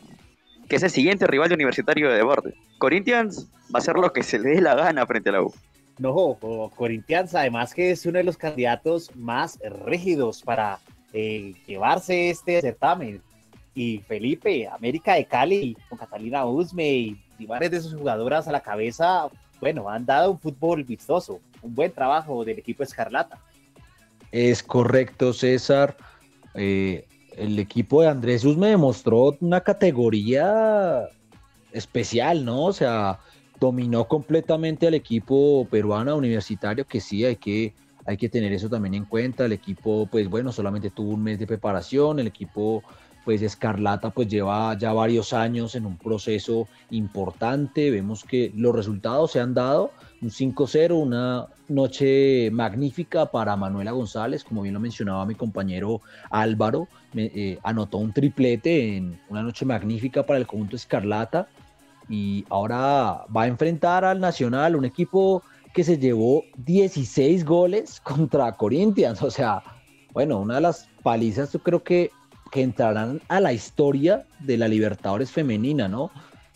[0.68, 2.54] que es el siguiente rival de Universitario de Deportes.
[2.78, 5.54] Corinthians va a hacer lo que se le dé la gana frente a la U.
[5.98, 6.36] No,
[6.74, 10.80] Corinthians además que es uno de los candidatos más rígidos para
[11.12, 13.22] eh, llevarse este certamen.
[13.74, 18.52] Y Felipe, América de Cali, con Catalina Usme y, y varias de sus jugadoras a
[18.52, 19.28] la cabeza,
[19.60, 23.38] bueno, han dado un fútbol vistoso, un buen trabajo del equipo Escarlata.
[24.30, 25.96] Es correcto, César.
[26.54, 27.06] Eh,
[27.36, 31.08] el equipo de Andrés Usme demostró una categoría
[31.72, 32.66] especial, ¿no?
[32.66, 33.18] O sea,
[33.58, 37.74] dominó completamente al equipo peruano universitario, que sí, hay que,
[38.06, 39.46] hay que tener eso también en cuenta.
[39.46, 42.18] El equipo, pues bueno, solamente tuvo un mes de preparación.
[42.18, 42.82] El equipo,
[43.24, 47.90] pues Escarlata, pues lleva ya varios años en un proceso importante.
[47.90, 49.92] Vemos que los resultados se han dado.
[50.20, 56.88] Un 5-0, una noche magnífica para Manuela González, como bien lo mencionaba mi compañero Álvaro,
[57.12, 61.48] me- eh, anotó un triplete en una noche magnífica para el conjunto Escarlata
[62.08, 68.52] y ahora va a enfrentar al Nacional, un equipo que se llevó 16 goles contra
[68.52, 69.62] Corinthians, o sea,
[70.12, 72.10] bueno, una de las palizas yo creo que,
[72.54, 76.12] que entrarán a la historia de la Libertadores femenina, ¿no?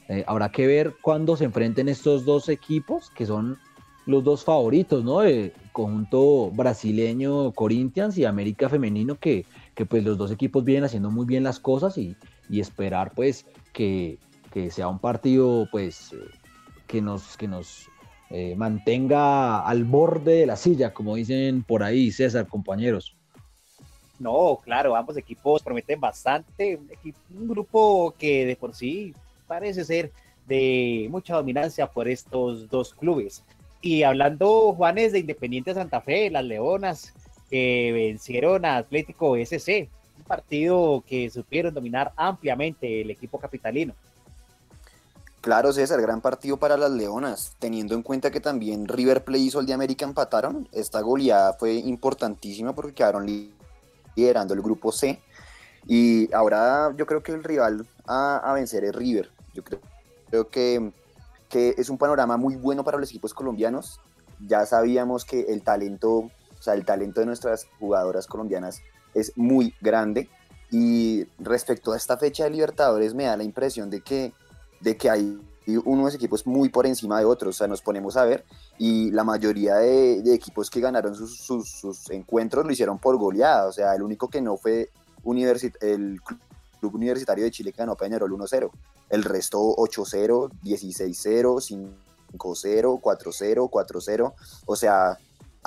[0.09, 3.59] Eh, habrá que ver cuándo se enfrenten estos dos equipos, que son
[4.07, 5.23] los dos favoritos, ¿no?
[5.23, 11.11] El conjunto brasileño Corinthians y América Femenino, que, que pues los dos equipos vienen haciendo
[11.11, 12.15] muy bien las cosas y,
[12.49, 14.19] esperar pues que,
[14.53, 16.19] que sea un partido pues eh,
[16.87, 17.89] que nos, que nos
[18.31, 23.18] eh, mantenga al borde de la silla, como dicen por ahí, César, compañeros.
[24.19, 26.79] No, claro, ambos equipos prometen bastante.
[27.35, 29.15] Un, grupo que de por sí
[29.47, 30.13] parece ser
[30.47, 33.45] de mucha dominancia por estos dos clubes.
[33.81, 37.15] Y hablando, Juanes, de Independiente Santa Fe, las Leonas,
[37.49, 43.95] que vencieron a Atlético SC, un partido que supieron dominar ampliamente el equipo capitalino.
[45.41, 49.51] Claro, César, gran partido para las Leonas, teniendo en cuenta que también River Plate y
[49.51, 50.69] Sol de América empataron.
[50.73, 53.25] Esta goleada fue importantísima porque quedaron
[54.19, 55.21] liderando el grupo C.
[55.87, 59.31] Y ahora yo creo que el rival a, a vencer es River.
[59.55, 59.81] Yo creo,
[60.29, 60.93] creo que,
[61.49, 64.01] que es un panorama muy bueno para los equipos colombianos.
[64.47, 68.83] Ya sabíamos que el talento, o sea, el talento de nuestras jugadoras colombianas
[69.15, 70.29] es muy grande.
[70.71, 74.35] Y respecto a esta fecha de Libertadores, me da la impresión de que
[74.81, 75.41] de que hay
[75.77, 78.45] unos equipos muy por encima de otros, o sea, nos ponemos a ver
[78.79, 83.95] y la mayoría de, equipos que ganaron sus, encuentros lo hicieron por goleada, o sea,
[83.95, 84.91] el único que no fue
[85.25, 86.39] universi- el Cl-
[86.81, 88.71] Club Universitario de Chile que ganó Peñarol 1-0,
[89.11, 91.91] el resto 8-0, 16-0,
[92.33, 94.35] 5-0, 4-0, 4-0,
[94.67, 95.19] o sea,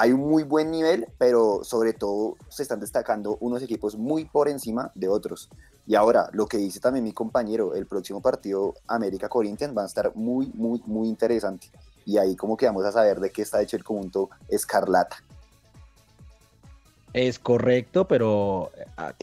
[0.02, 4.50] hay un muy buen nivel, pero sobre todo se están destacando unos equipos muy por
[4.50, 5.48] encima de otros.
[5.86, 9.86] Y ahora, lo que dice también mi compañero, el próximo partido América Corinthians va a
[9.86, 11.68] estar muy, muy, muy interesante.
[12.04, 15.18] Y ahí como que vamos a saber de qué está hecho el conjunto Escarlata.
[17.14, 18.72] Es correcto, pero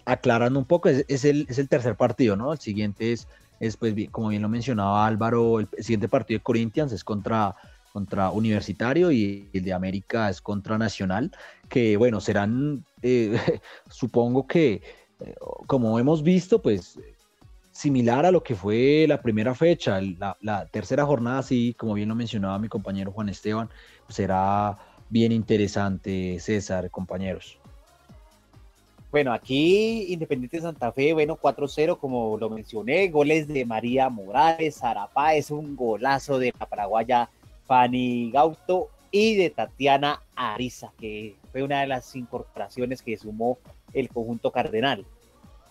[0.04, 2.52] aclarando un poco, es, el, es el tercer partido, ¿no?
[2.52, 3.26] El siguiente es,
[3.58, 7.56] es pues, como bien lo mencionaba Álvaro, el, siguiente partido de Corinthians es contra,
[7.98, 11.32] contra Universitario y el de América es contra Nacional,
[11.68, 13.36] que bueno, serán, eh,
[13.90, 14.82] supongo que,
[15.20, 15.34] eh,
[15.66, 16.96] como hemos visto, pues
[17.72, 22.14] similar a lo que fue la primera fecha, la, tercera jornada, sí, como bien lo
[22.14, 23.68] mencionaba mi compañero Juan Esteban,
[24.08, 24.78] será
[25.10, 27.58] bien interesante, César, compañeros.
[29.10, 35.34] Bueno, aquí Independiente Santa Fe, bueno, 4-0, como lo mencioné, goles de María Morales, Arapá,
[35.34, 37.28] es un golazo de la paraguaya
[37.68, 43.58] Fanny Gauto y de Tatiana Ariza, que fue una de las incorporaciones que sumó
[43.92, 45.06] el conjunto cardenal.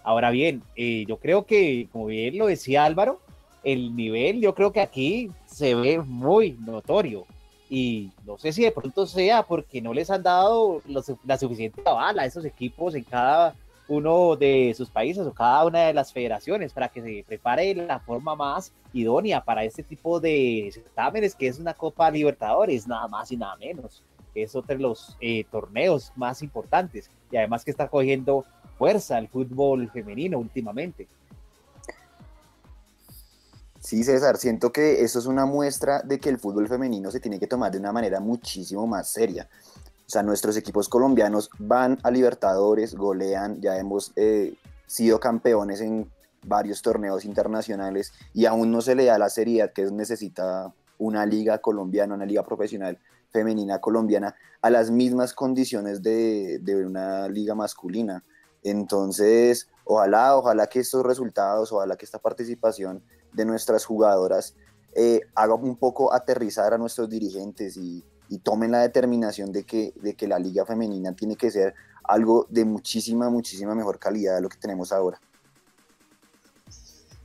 [0.03, 3.19] Ahora bien, eh, yo creo que, como bien lo decía Álvaro,
[3.63, 7.25] el nivel yo creo que aquí se ve muy notorio.
[7.69, 10.81] Y no sé si de pronto sea porque no les han dado
[11.25, 13.55] la suficiente bala a esos equipos en cada
[13.87, 17.85] uno de sus países o cada una de las federaciones para que se prepare de
[17.85, 23.07] la forma más idónea para este tipo de certámenes que es una Copa Libertadores, nada
[23.07, 24.03] más y nada menos.
[24.35, 28.45] es otro de los eh, torneos más importantes y además que está cogiendo
[28.77, 31.07] fuerza el fútbol femenino últimamente.
[33.79, 37.39] Sí, César, siento que eso es una muestra de que el fútbol femenino se tiene
[37.39, 39.47] que tomar de una manera muchísimo más seria.
[40.07, 44.55] O sea, nuestros equipos colombianos van a Libertadores, golean, ya hemos eh,
[44.85, 46.09] sido campeones en
[46.45, 51.57] varios torneos internacionales y aún no se le da la seriedad que necesita una liga
[51.57, 52.97] colombiana, una liga profesional
[53.31, 58.23] femenina colombiana a las mismas condiciones de, de una liga masculina.
[58.63, 63.03] Entonces, ojalá, ojalá que estos resultados, ojalá que esta participación
[63.33, 64.55] de nuestras jugadoras
[64.95, 69.93] eh, haga un poco aterrizar a nuestros dirigentes y, y, tomen la determinación de que,
[69.95, 71.73] de que la liga femenina tiene que ser
[72.03, 75.19] algo de muchísima, muchísima mejor calidad de lo que tenemos ahora.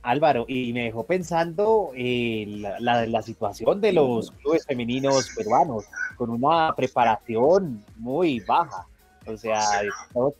[0.03, 5.85] Álvaro, y me dejó pensando en la, la, situación de los clubes femeninos peruanos,
[6.17, 8.85] con una preparación muy baja.
[9.25, 9.61] O sea,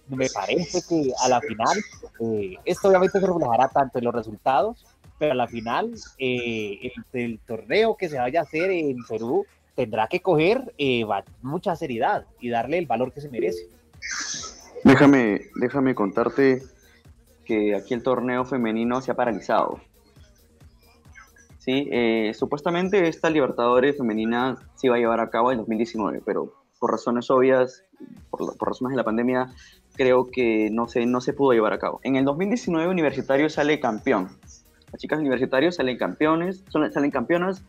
[0.10, 1.78] me parece que a la final,
[2.20, 4.86] eh, esto obviamente se reflejará tanto en los resultados,
[5.18, 9.46] pero a la final, eh, el, el, torneo que se vaya a hacer en Perú
[9.76, 11.06] tendrá que coger eh,
[11.42, 13.70] mucha seriedad y darle el valor que se merece.
[14.84, 16.62] Déjame, déjame contarte
[17.46, 19.80] que aquí el torneo femenino se ha paralizado.
[21.60, 26.54] Sí, eh, supuestamente esta Libertadores femenina se iba a llevar a cabo en 2019, pero
[26.78, 27.86] por razones obvias,
[28.30, 29.54] por, razones de la pandemia,
[29.96, 32.02] creo que no se, no se pudo llevar a cabo.
[32.04, 34.38] En el 2019 Universitario sale campeón.
[34.92, 37.64] Las chicas universitarios salen campeones, salen campeonas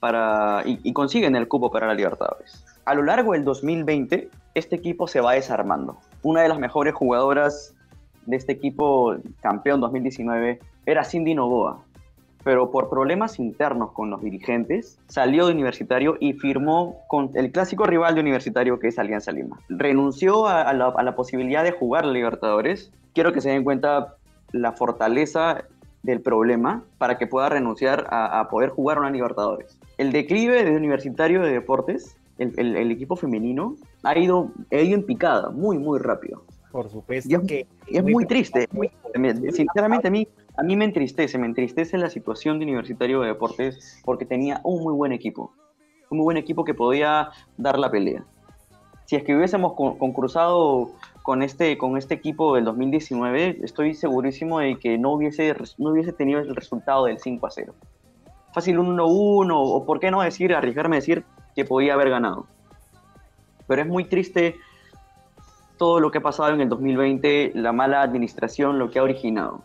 [0.00, 2.64] para, y, y consiguen el cupo para la Libertadores.
[2.84, 5.98] A lo largo del 2020, este equipo se va desarmando.
[6.22, 7.74] Una de las mejores jugadoras
[8.26, 11.82] de este equipo campeón 2019 era Cindy Novoa,
[12.44, 17.86] pero por problemas internos con los dirigentes salió de Universitario y firmó con el clásico
[17.86, 19.58] rival de Universitario que es Alianza Lima.
[19.68, 22.92] Renunció a, a, la, a la, posibilidad de jugar Libertadores.
[23.14, 24.14] Quiero que se den cuenta
[24.52, 25.64] la fortaleza
[26.02, 29.78] del problema para que pueda renunciar a, a poder jugar una Libertadores.
[29.98, 34.94] El declive de Universitario de Deportes, el, el, el equipo femenino, ha ido, ha ido
[34.94, 36.42] en picada muy, muy rápido.
[36.70, 38.68] Por supuesto y es, que es muy, muy triste.
[38.72, 38.90] Muy,
[39.52, 44.02] sinceramente a mí, a mí me entristece, me entristece la situación de Universitario de Deportes
[44.04, 45.52] porque tenía un muy buen equipo.
[46.10, 48.24] Un muy buen equipo que podía dar la pelea.
[49.06, 50.90] Si es que hubiésemos concursado
[51.22, 56.12] con este, con este equipo del 2019, estoy segurísimo de que no hubiese, no hubiese
[56.12, 57.74] tenido el resultado del 5 a 0.
[58.56, 62.46] Fácil un 1-1, o por qué no decir, arriesgarme a decir que podía haber ganado.
[63.66, 64.56] Pero es muy triste
[65.76, 69.62] todo lo que ha pasado en el 2020, la mala administración, lo que ha originado,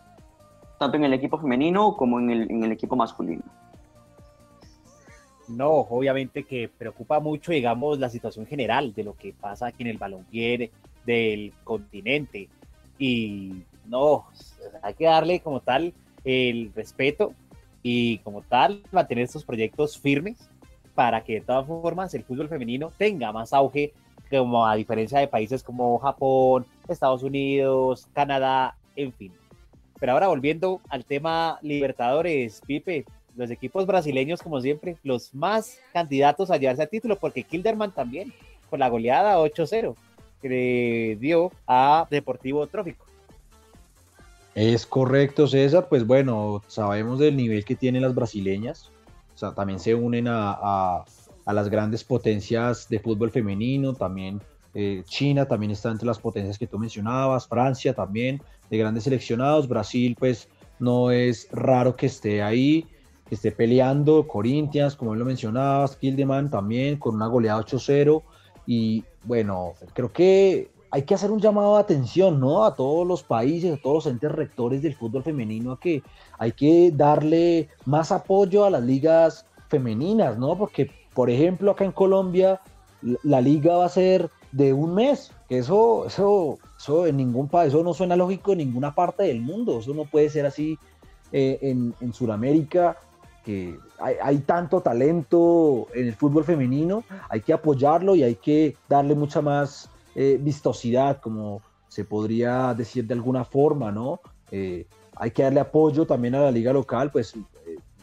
[0.78, 3.44] tanto en el equipo femenino como en el, en el equipo masculino.
[5.48, 9.88] No, obviamente que preocupa mucho, digamos, la situación general de lo que pasa aquí en
[9.88, 10.70] el balompié
[11.06, 12.50] del continente.
[12.98, 13.54] Y
[13.86, 14.26] no,
[14.82, 17.32] hay que darle como tal el respeto
[17.82, 20.48] y como tal mantener estos proyectos firmes
[20.94, 23.92] para que de todas formas el fútbol femenino tenga más auge
[24.30, 29.32] como a diferencia de países como Japón, Estados Unidos, Canadá, en fin.
[30.00, 33.04] Pero ahora volviendo al tema Libertadores, Pipe,
[33.36, 38.32] los equipos brasileños, como siempre, los más candidatos a llevarse a título, porque Kilderman también,
[38.70, 39.94] con la goleada 8-0
[40.42, 43.06] que dio a Deportivo Trófico.
[44.54, 45.88] Es correcto, César.
[45.88, 48.90] Pues bueno, sabemos del nivel que tienen las brasileñas.
[49.34, 51.04] O sea, también se unen a,
[51.44, 54.40] a las grandes potencias de fútbol femenino, también
[54.74, 58.40] eh, China también está entre las potencias que tú mencionabas, Francia también,
[58.70, 60.48] de grandes seleccionados, Brasil pues
[60.78, 62.86] no es raro que esté ahí,
[63.28, 68.22] que esté peleando, Corinthians, como lo mencionabas, Kildeman también con una goleada 8-0
[68.66, 72.64] y bueno, creo que hay que hacer un llamado de atención, ¿no?
[72.64, 76.02] A todos los países, a todos los entes rectores del fútbol femenino, a que
[76.38, 80.56] hay que darle más apoyo a las ligas femeninas, ¿no?
[80.56, 82.60] Porque por ejemplo, acá en Colombia,
[83.22, 87.82] la liga va a ser de un mes, eso, eso, eso en ningún país, eso
[87.82, 90.78] no suena lógico en ninguna parte del mundo, eso no puede ser así
[91.32, 92.98] eh, en, en Sudamérica,
[93.44, 99.14] que hay, tanto talento en el fútbol femenino, hay que apoyarlo y hay que darle
[99.14, 104.20] mucha más eh, vistosidad, como se podría decir de alguna forma, ¿no?
[104.50, 104.86] Eh,
[105.16, 107.34] hay que darle apoyo también a la liga local, pues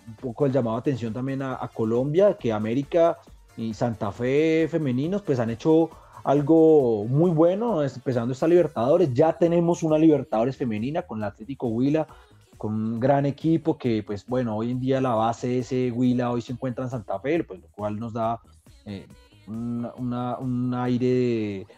[0.09, 3.19] un poco el llamado de atención también a, Colombia, que América
[3.55, 5.89] y Santa Fe femeninos pues han hecho
[6.23, 12.07] algo muy bueno, empezando esta Libertadores, ya tenemos una Libertadores femenina con el Atlético Huila,
[12.57, 16.31] con un gran equipo que pues bueno, hoy en día la base de ese Huila
[16.31, 18.41] hoy se encuentra en Santa Fe, pues lo cual nos da
[18.85, 19.07] eh,
[19.49, 21.05] un, aire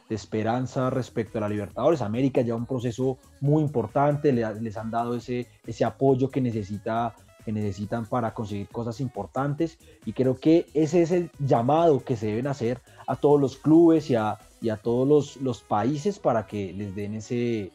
[0.10, 2.02] de, esperanza respecto a la Libertadores.
[2.02, 7.16] América ya un proceso muy importante, le les han dado ese, ese apoyo que, necesita,
[7.46, 12.28] que necesitan para conseguir cosas importantes y creo que ese es el llamado que se
[12.28, 16.46] deben hacer a todos los clubes y a, y a todos los, los países para
[16.46, 17.72] que les den ese,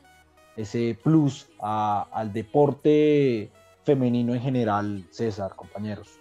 [0.57, 3.51] ese plus a- al deporte
[3.85, 6.19] femenino en general, César, compañeros.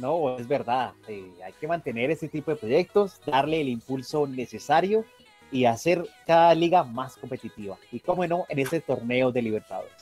[0.00, 0.94] No, es verdad.
[1.08, 5.04] eh, hay que mantener este tipo de proyectos, darle el impulso necesario
[5.52, 7.76] y hacer cada liga más competitiva.
[7.92, 9.92] Y cómo no, en este torneo de Libertadores.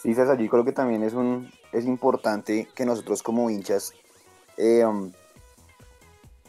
[0.00, 3.92] Sí, César, yo creo que también es, un, es importante que nosotros como hinchas
[4.56, 5.12] eh, um,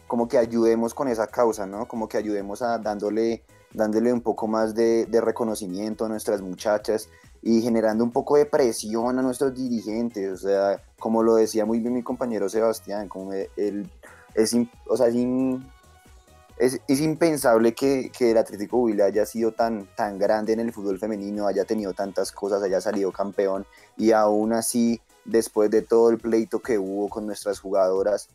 [0.08, 1.88] como que ayudemos con esa causa, ¿no?
[1.88, 7.10] Como que ayudemos a dándole, dándole un poco más de, de reconocimiento a nuestras muchachas
[7.42, 11.80] y generando un poco de presión a nuestros dirigentes, o sea, como lo decía muy
[11.80, 13.89] bien mi compañero Sebastián, como el-
[14.36, 14.56] es,
[14.88, 20.54] o sea, es, es impensable que, que el Atlético Huila haya sido tan, tan grande
[20.54, 23.66] en el fútbol femenino, haya tenido tantas cosas, haya salido campeón
[23.97, 28.30] y aún así, después de todo el pleito que hubo con nuestras jugadoras,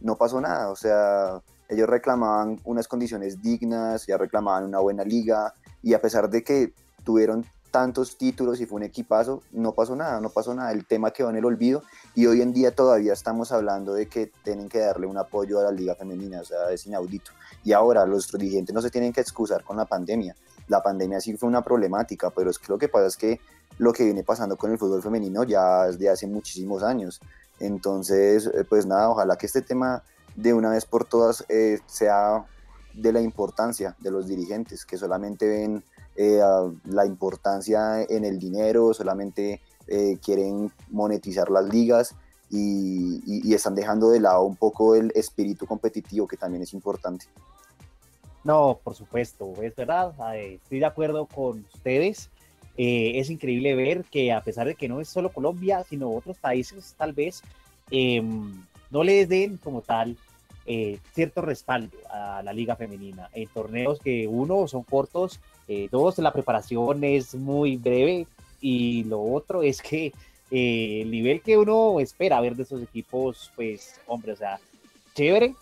[0.00, 0.68] no pasó nada.
[0.70, 6.28] O sea, ellos reclamaban unas condiciones dignas, ya reclamaban una buena liga y a pesar
[6.28, 10.72] de que tuvieron tantos títulos y fue un equipazo, no pasó nada, no pasó nada.
[10.72, 11.82] El tema quedó en el olvido
[12.14, 15.64] y hoy en día todavía estamos hablando de que tienen que darle un apoyo a
[15.64, 17.32] la liga femenina, o sea, es inaudito.
[17.64, 20.34] Y ahora los dirigentes no se tienen que excusar con la pandemia.
[20.68, 23.40] La pandemia sí fue una problemática, pero es que lo que pasa es que
[23.78, 27.20] lo que viene pasando con el fútbol femenino ya es de hace muchísimos años.
[27.58, 30.02] Entonces, eh, pues nada, ojalá que este tema
[30.36, 32.46] de una vez por todas eh, sea
[32.94, 35.84] de la importancia de los dirigentes, que solamente ven
[36.16, 36.40] eh,
[36.84, 42.14] la importancia en el dinero, solamente eh, quieren monetizar las ligas
[42.50, 46.72] y, y- y están dejando de lado un poco el espíritu competitivo, que también es
[46.74, 47.26] importante.
[48.44, 50.12] No, por supuesto, es verdad.
[50.34, 52.30] eh, Estoy de acuerdo con ustedes.
[52.76, 56.38] Eh, es increíble ver que a pesar de que no es solo Colombia, sino otros
[56.38, 57.42] países tal vez
[57.90, 60.16] em, no les den como tal
[60.66, 65.40] eh, cierto respaldo a la liga femenina en torneos que uno son cortos,
[65.72, 68.26] eh, dos la preparación es muy breve
[68.60, 70.12] y lo otro es que
[70.50, 74.58] eh, el nivel que uno espera ver de esos equipos, pues hombre, o sea,
[75.14, 75.54] chévere,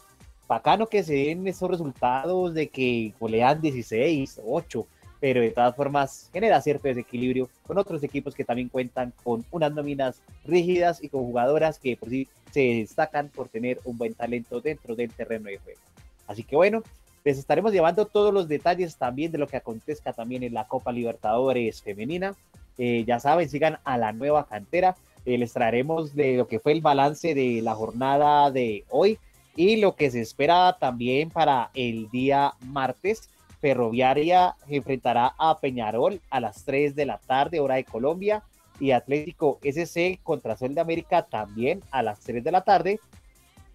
[0.49, 4.87] bacano que se den esos resultados de que golean 16, 8,
[5.21, 9.75] pero de todas formas genera cierto desequilibrio con otros equipos que también cuentan con unas
[9.75, 14.63] nóminas rígidas y con jugadoras que por sí se destacan por tener un buen talento
[14.63, 15.81] dentro del terreno de juego.
[16.27, 16.83] Así que bueno,
[17.29, 20.93] les estaremos llevando todos los detalles también de lo que acontezca también en la Copa
[20.93, 22.35] Libertadores femenina.
[22.79, 24.97] Eh, ya saben, sigan a la nueva cantera.
[25.27, 29.19] Eh, les traeremos de lo que fue el balance de la jornada de hoy
[29.57, 33.29] y lo que se espera también para el día martes.
[33.61, 38.43] Ferroviaria enfrentará a Peñarol a las 3 de la tarde, hora de Colombia,
[38.81, 43.01] y Atlético SC contra Sol de América también a las 3 de la tarde.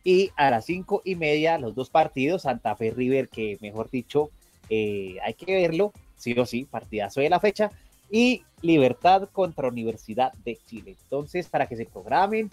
[0.04, 4.30] Y a las 5 y media, los dos partidos, Santa Fe River, que mejor dicho,
[4.70, 7.72] eh, hay que verlo, sí o sí, partidazo de la fecha,
[8.12, 10.96] y Libertad contra Universidad de Chile.
[11.04, 12.50] Entonces, para que se programen,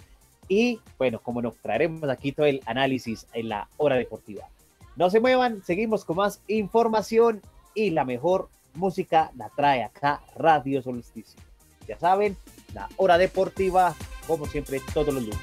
[0.49, 4.49] y bueno, como nos traeremos aquí todo el análisis en la hora deportiva.
[4.97, 7.41] No se muevan, seguimos con más información
[7.75, 11.41] y la mejor música la trae acá Radio Solsticio.
[11.87, 12.37] Ya saben,
[12.75, 13.95] la hora deportiva,
[14.27, 15.41] como siempre, todos los lunes.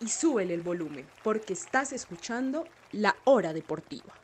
[0.00, 4.14] Y súbele el volumen, porque estás escuchando La Hora Deportiva.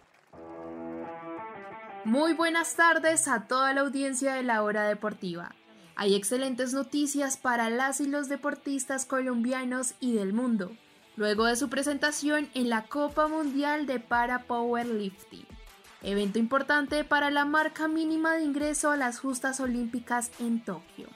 [2.05, 5.55] Muy buenas tardes a toda la audiencia de la hora deportiva.
[5.97, 10.77] Hay excelentes noticias para las y los deportistas colombianos y del mundo,
[11.17, 15.47] luego de su presentación en la Copa Mundial de Para Powerlifting,
[16.03, 21.09] evento importante para la marca mínima de ingreso a las justas olímpicas en Tokio.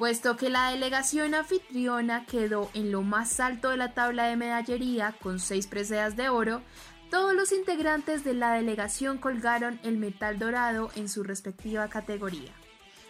[0.00, 5.14] Puesto que la delegación anfitriona quedó en lo más alto de la tabla de medallería
[5.20, 6.62] con seis preseas de oro,
[7.10, 12.50] todos los integrantes de la delegación colgaron el metal dorado en su respectiva categoría.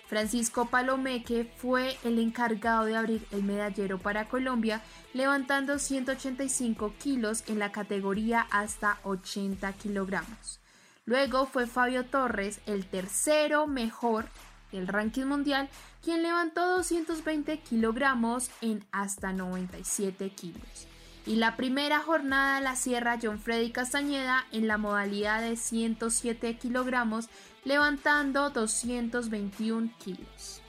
[0.08, 4.82] Francisco Palomeque fue el encargado de abrir el medallero para Colombia,
[5.14, 10.58] levantando 185 kilos en la categoría hasta 80 kilogramos.
[11.04, 14.26] Luego fue Fabio Torres el tercero mejor
[14.72, 15.68] del ranking mundial,
[16.02, 20.86] quien levantó 220 kilogramos en hasta 97 kilos.
[21.26, 27.28] Y la primera jornada la cierra John Freddy Castañeda en la modalidad de 107 kilogramos,
[27.64, 30.62] levantando 221 kilos.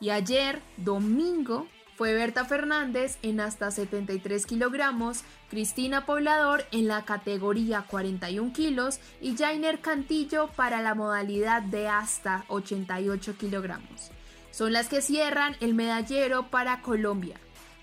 [0.00, 5.22] Y ayer, domingo, fue Berta Fernández en hasta 73 kilogramos,
[5.52, 12.46] Cristina Poblador en la categoría 41 kilos y Jainer Cantillo para la modalidad de hasta
[12.48, 14.10] 88 kilogramos.
[14.50, 17.36] Son las que cierran el medallero para Colombia,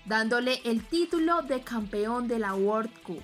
[0.04, 3.22] dándole el título de campeón de la World Cup.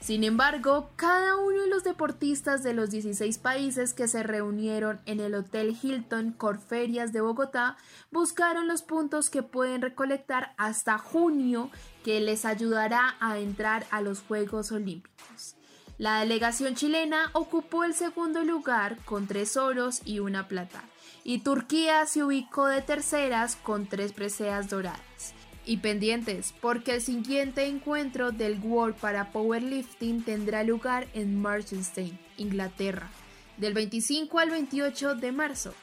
[0.00, 5.20] Sin embargo, cada uno de los deportistas de los 16 países que se reunieron en
[5.20, 7.76] el Hotel Hilton Corferias de Bogotá
[8.10, 11.70] buscaron los puntos que pueden recolectar hasta junio
[12.04, 15.56] que les ayudará a entrar a los Juegos Olímpicos.
[15.98, 20.84] La delegación chilena ocupó el segundo lugar con tres oros y una plata,
[21.24, 25.34] y Turquía se ubicó de terceras con tres preseas doradas
[25.66, 33.08] y pendientes porque el siguiente encuentro del World para Powerlifting tendrá lugar en Marchestein, Inglaterra,
[33.56, 35.74] del 25 al 28 de marzo.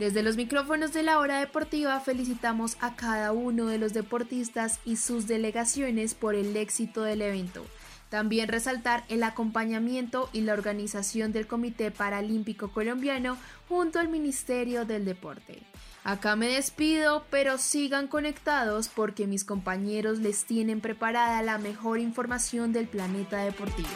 [0.00, 4.96] Desde los micrófonos de la hora deportiva felicitamos a cada uno de los deportistas y
[4.96, 7.66] sus delegaciones por el éxito del evento.
[8.08, 13.36] También resaltar el acompañamiento y la organización del Comité Paralímpico Colombiano
[13.68, 15.62] junto al Ministerio del Deporte.
[16.02, 22.72] Acá me despido, pero sigan conectados porque mis compañeros les tienen preparada la mejor información
[22.72, 23.90] del planeta deportivo.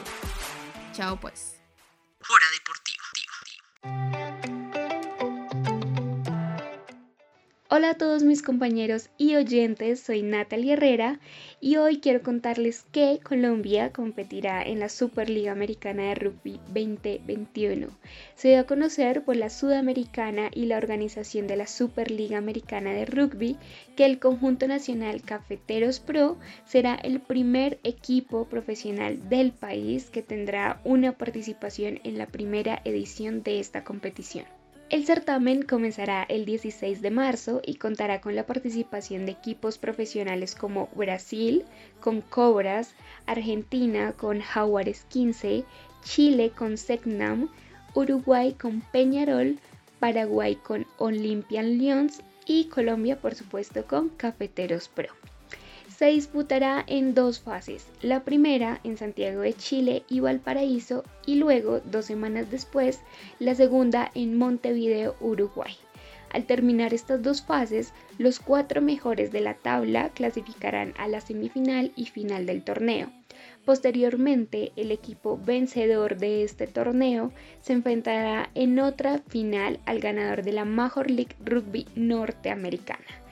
[0.93, 1.55] Chao pues.
[2.29, 4.24] Hora deportiva.
[7.77, 11.19] Hola a todos mis compañeros y oyentes, soy Natalia Herrera
[11.61, 17.89] y hoy quiero contarles que Colombia competirá en la Superliga Americana de Rugby 2021.
[18.37, 23.07] Se dio a conocer por la Sudamericana y la organización de la Superliga Americana de
[23.07, 23.57] Rugby
[23.97, 30.81] que el conjunto nacional Cafeteros Pro será el primer equipo profesional del país que tendrá
[30.85, 34.45] una participación en la primera edición de esta competición.
[34.91, 40.55] El certamen comenzará el 16 de marzo y contará con la participación de equipos profesionales
[40.55, 41.65] como Brasil
[42.01, 42.95] con Cobras,
[43.27, 45.65] Argentina con Jaguares 15,
[46.03, 47.49] Chile con Segnam,
[47.95, 49.59] Uruguay con Peñarol,
[50.01, 55.15] Paraguay con Olympian Lions y Colombia por supuesto con Cafeteros Pro
[55.97, 61.81] se disputará en dos fases, la primera en Santiago de Chile y Valparaíso y luego,
[61.81, 63.01] dos semanas después,
[63.39, 65.77] la segunda en Montevideo, Uruguay.
[66.33, 71.93] Al terminar estas dos fases, los cuatro mejores de la tabla clasificarán a la semifinal
[71.95, 73.13] y final del torneo.
[73.65, 80.53] Posteriormente, el equipo vencedor de este torneo se enfrentará en otra final al ganador de
[80.53, 83.24] la Major League Rugby norteamericana.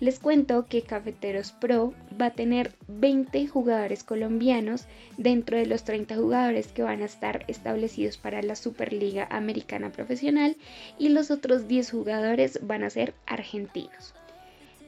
[0.00, 4.86] Les cuento que Cafeteros Pro va a tener 20 jugadores colombianos
[5.16, 10.56] dentro de los 30 jugadores que van a estar establecidos para la Superliga Americana Profesional
[10.98, 14.14] y los otros 10 jugadores van a ser argentinos.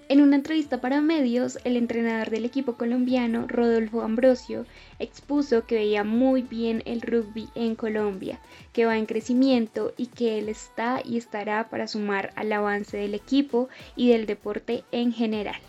[0.09, 4.65] En una entrevista para medios, el entrenador del equipo colombiano, Rodolfo Ambrosio,
[5.01, 8.39] expuso que veía muy bien el rugby en Colombia,
[8.73, 13.15] que va en crecimiento y que él está y estará para sumar al avance del
[13.15, 15.61] equipo y del deporte en general.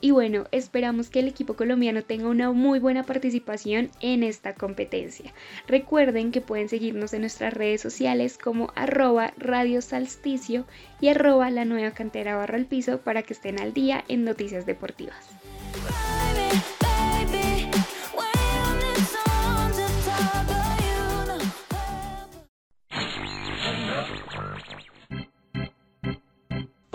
[0.00, 5.32] Y bueno, esperamos que el equipo colombiano tenga una muy buena participación en esta competencia.
[5.66, 10.66] Recuerden que pueden seguirnos en nuestras redes sociales como arroba radio salsticio
[11.00, 14.66] y arroba la nueva cantera barra al piso para que estén al día en noticias
[14.66, 15.28] deportivas.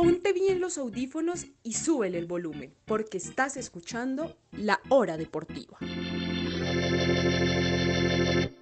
[0.04, 5.78] Ponte bien los audífonos y súbele el volumen, porque estás escuchando La Hora Deportiva.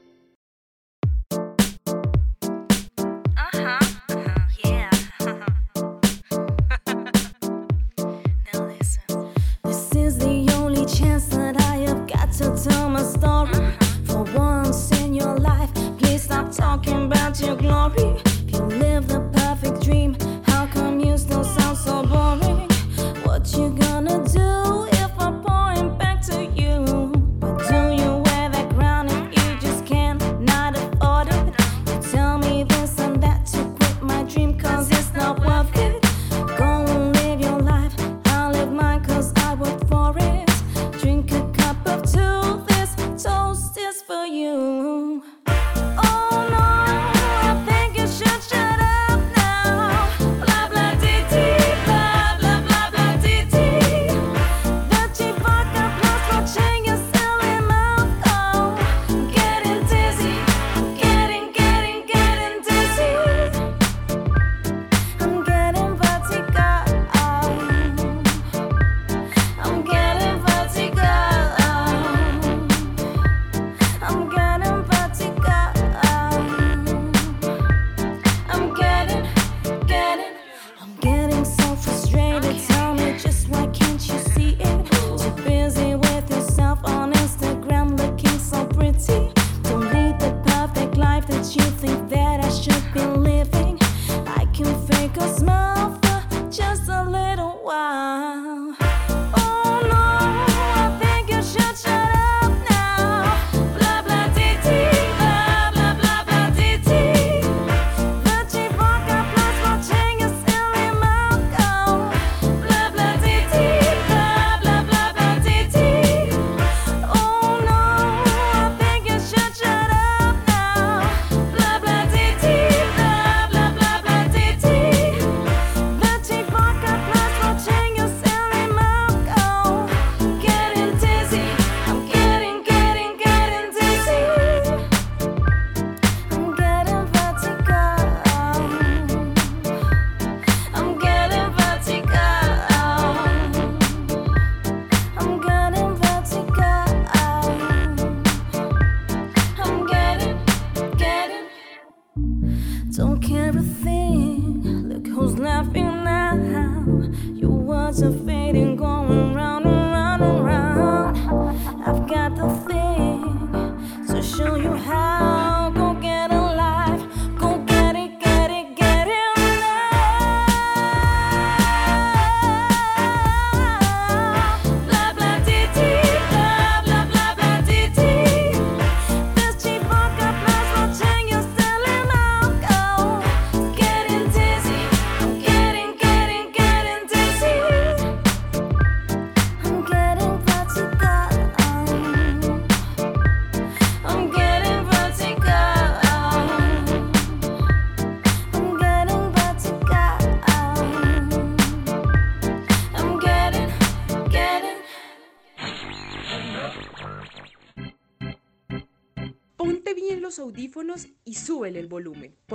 [9.64, 10.22] This is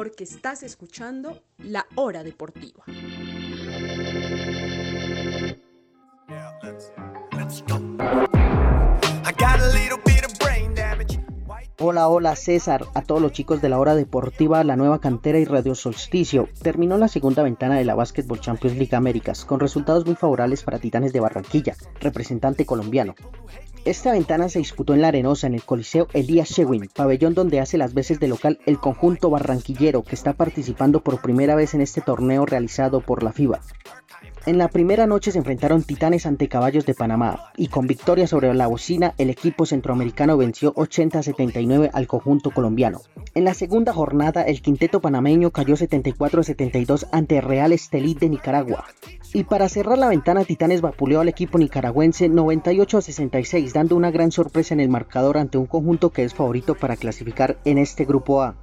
[0.07, 2.85] porque estás escuchando La Hora Deportiva.
[11.79, 15.45] Hola, hola César, a todos los chicos de la hora deportiva, la nueva cantera y
[15.45, 16.49] Radio Solsticio.
[16.63, 20.79] Terminó la segunda ventana de la Basketball Champions League Américas, con resultados muy favorables para
[20.79, 23.17] Titanes de Barranquilla, representante colombiano.
[23.87, 27.79] Esta ventana se disputó en la Arenosa, en el Coliseo Elías Shewin, pabellón donde hace
[27.79, 32.01] las veces de local el conjunto barranquillero que está participando por primera vez en este
[32.01, 33.61] torneo realizado por la FIBA.
[34.47, 38.55] En la primera noche se enfrentaron Titanes ante Caballos de Panamá y con victoria sobre
[38.55, 43.01] la bocina el equipo centroamericano venció 80-79 al conjunto colombiano.
[43.35, 48.85] En la segunda jornada el quinteto panameño cayó 74-72 ante Real Estelí de Nicaragua.
[49.35, 54.75] Y para cerrar la ventana Titanes vapuleó al equipo nicaragüense 98-66 dando una gran sorpresa
[54.75, 58.55] en el marcador ante un conjunto que es favorito para clasificar en este grupo A.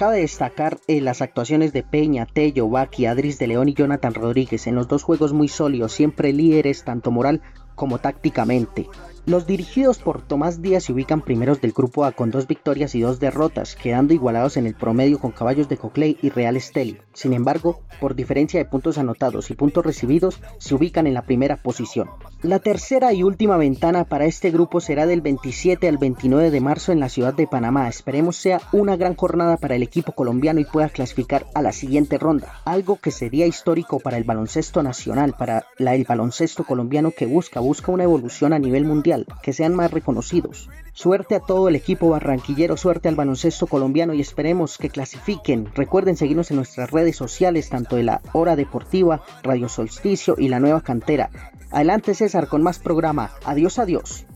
[0.00, 4.66] Cabe destacar eh, las actuaciones de Peña, Tello, Baki, Adris de León y Jonathan Rodríguez
[4.66, 7.42] en los dos juegos muy sólidos, siempre líderes tanto moral
[7.74, 8.86] como tácticamente.
[9.26, 13.00] Los dirigidos por Tomás Díaz se ubican primeros del grupo A con dos victorias y
[13.00, 16.98] dos derrotas, quedando igualados en el promedio con Caballos de Coclay y Real Esteli.
[17.12, 21.58] Sin embargo, por diferencia de puntos anotados y puntos recibidos, se ubican en la primera
[21.58, 22.08] posición.
[22.40, 26.90] La tercera y última ventana para este grupo será del 27 al 29 de marzo
[26.90, 27.88] en la ciudad de Panamá.
[27.88, 32.16] Esperemos sea una gran jornada para el equipo colombiano y pueda clasificar a la siguiente
[32.16, 32.54] ronda.
[32.64, 37.60] Algo que sería histórico para el baloncesto nacional, para la, el baloncesto colombiano que busca,
[37.60, 39.09] busca una evolución a nivel mundial,
[39.42, 40.68] que sean más reconocidos.
[40.92, 45.68] Suerte a todo el equipo barranquillero, suerte al baloncesto colombiano y esperemos que clasifiquen.
[45.74, 50.60] Recuerden seguirnos en nuestras redes sociales, tanto de la Hora Deportiva, Radio Solsticio y la
[50.60, 51.30] Nueva Cantera.
[51.70, 53.30] Adelante César con más programa.
[53.44, 54.26] Adiós, adiós.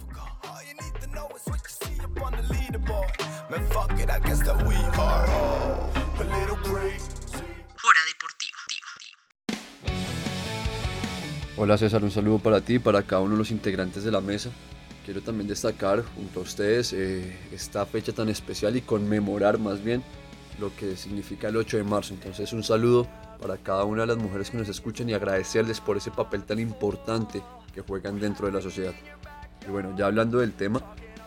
[11.57, 14.21] Hola César, un saludo para ti y para cada uno de los integrantes de la
[14.21, 14.51] mesa.
[15.05, 20.03] Quiero también destacar junto a ustedes eh, esta fecha tan especial y conmemorar más bien
[20.59, 22.13] lo que significa el 8 de marzo.
[22.13, 23.07] Entonces un saludo
[23.41, 26.59] para cada una de las mujeres que nos escuchan y agradecerles por ese papel tan
[26.59, 27.41] importante
[27.73, 28.95] que juegan dentro de la sociedad.
[29.65, 30.83] Y bueno, ya hablando del tema,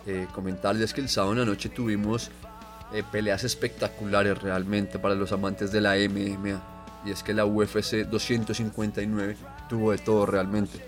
[0.06, 2.30] eh, comentarles que el sábado en la noche tuvimos
[2.92, 6.60] eh, peleas espectaculares realmente para los amantes de la MMA.
[7.06, 9.36] Y es que la UFC 259
[9.68, 10.78] tuvo de todo realmente.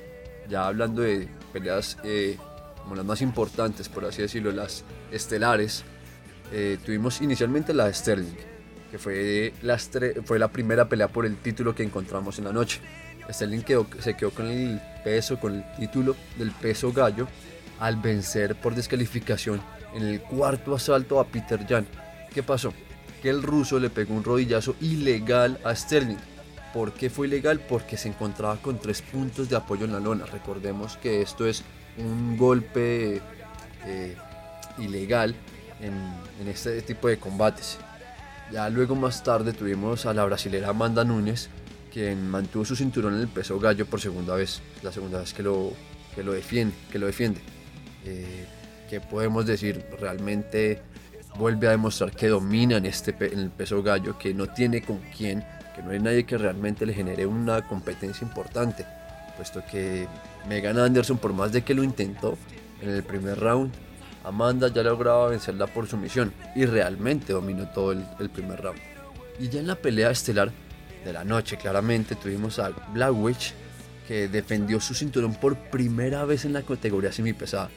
[0.48, 2.36] Ya hablando de peleas eh,
[2.82, 5.84] como las más importantes, por así decirlo, las estelares,
[6.52, 8.34] eh, tuvimos inicialmente la de Sterling,
[8.90, 9.78] que fue la,
[10.24, 12.80] fue la primera pelea por el título que encontramos en la noche.
[13.30, 17.28] Sterling quedó- se quedó con el peso, con el título del peso gallo,
[17.78, 19.60] al vencer por descalificación
[19.94, 21.86] en el cuarto asalto a Peter Jan.
[22.34, 22.72] ¿Qué pasó?
[23.22, 26.16] Que el ruso le pegó un rodillazo ilegal a Sterling.
[26.72, 27.60] ¿Por qué fue ilegal?
[27.60, 30.24] Porque se encontraba con tres puntos de apoyo en la lona.
[30.26, 31.64] Recordemos que esto es
[31.98, 33.20] un golpe
[33.86, 34.16] eh,
[34.78, 35.34] ilegal
[35.80, 35.94] en,
[36.40, 37.78] en este tipo de combates.
[38.52, 41.48] Ya luego más tarde tuvimos a la brasilera Amanda Núñez,
[41.92, 45.42] quien mantuvo su cinturón en el peso gallo por segunda vez, la segunda vez que
[45.42, 45.72] lo,
[46.14, 46.74] que lo defiende.
[46.90, 47.40] Que lo defiende.
[48.04, 48.46] Eh,
[48.88, 49.84] ¿Qué podemos decir?
[50.00, 50.82] Realmente
[51.36, 54.98] vuelve a demostrar que domina en, este, en el peso gallo, que no tiene con
[55.16, 55.44] quién,
[55.74, 58.86] que no hay nadie que realmente le genere una competencia importante,
[59.36, 60.06] puesto que
[60.48, 62.36] Megan Anderson, por más de que lo intentó
[62.80, 63.72] en el primer round,
[64.24, 68.78] Amanda ya lograba vencerla por sumisión y realmente dominó todo el, primer round.
[69.38, 70.50] Y ya en la pelea estelar
[71.04, 73.54] de la noche, claramente tuvimos a Black Witch,
[74.06, 77.70] que defendió su cinturón por primera vez en la categoría semipesada.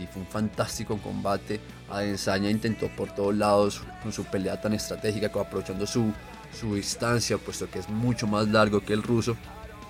[0.00, 1.58] Y fue un fantástico combate.
[1.90, 6.12] Adesanya intentó por todos lados con su pelea tan estratégica, aprovechando su,
[6.58, 9.36] su distancia, puesto que es mucho más largo que el ruso.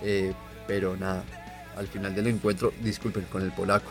[0.02, 0.32] Eh,
[0.66, 1.24] pero nada,
[1.76, 3.90] al final del encuentro, disculpen con el polaco,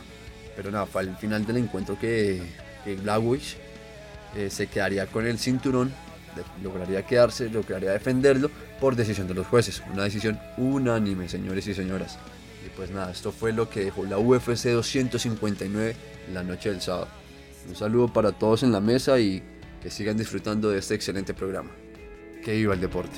[0.56, 2.42] pero nada, fue al final del encuentro que,
[2.84, 2.98] que
[4.36, 5.92] eh, se quedaría con el cinturón,
[6.64, 8.50] lograría quedarse, lograría defenderlo
[8.80, 9.84] por decisión de los jueces.
[9.92, 12.18] Una decisión unánime, señores y señoras.
[12.66, 15.96] Y pues nada, esto fue lo que dejó la UFC 259
[16.28, 17.19] en la noche del sábado.
[17.70, 19.44] Un saludo para todos en la mesa y
[19.80, 21.70] que sigan disfrutando de este excelente programa.
[22.44, 23.16] Que viva el deporte.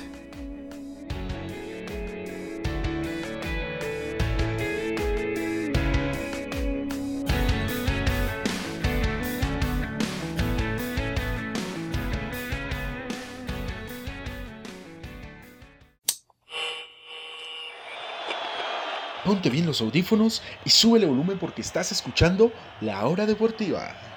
[19.24, 24.11] Ponte bien los audífonos y sube el volumen porque estás escuchando La Hora Deportiva.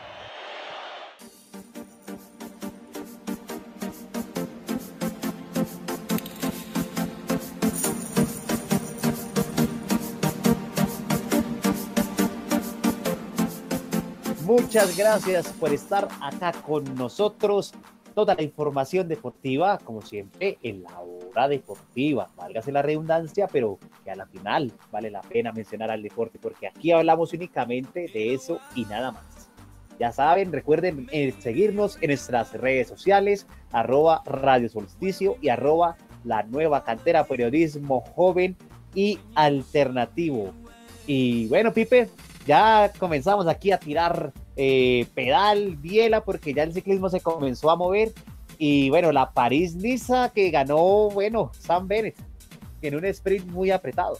[14.66, 17.72] Muchas gracias por estar acá con nosotros.
[18.16, 22.32] Toda la información deportiva, como siempre, en la hora deportiva.
[22.36, 26.66] Válgase la redundancia, pero que a la final vale la pena mencionar al deporte, porque
[26.66, 29.51] aquí hablamos únicamente de eso y nada más.
[29.99, 36.41] Ya saben, recuerden eh, seguirnos en nuestras redes sociales, arroba Radio Solsticio y arroba la
[36.41, 38.57] nueva cantera periodismo joven
[38.95, 40.53] y alternativo.
[41.05, 42.09] Y bueno, Pipe,
[42.47, 47.76] ya comenzamos aquí a tirar eh, pedal, biela, porque ya el ciclismo se comenzó a
[47.76, 48.12] mover.
[48.58, 52.16] Y bueno, la París-Niza que ganó, bueno, Sam Bennett,
[52.82, 54.20] en un sprint muy apretado.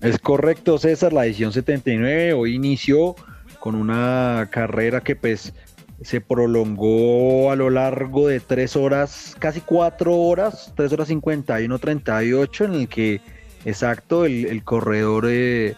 [0.00, 3.14] Es correcto, César, la edición 79 hoy inició
[3.60, 5.54] con una carrera que pues
[6.02, 12.64] se prolongó a lo largo de tres horas, casi cuatro horas, tres horas 51, 38,
[12.64, 13.20] en el que,
[13.64, 15.76] exacto, el, el corredor eh,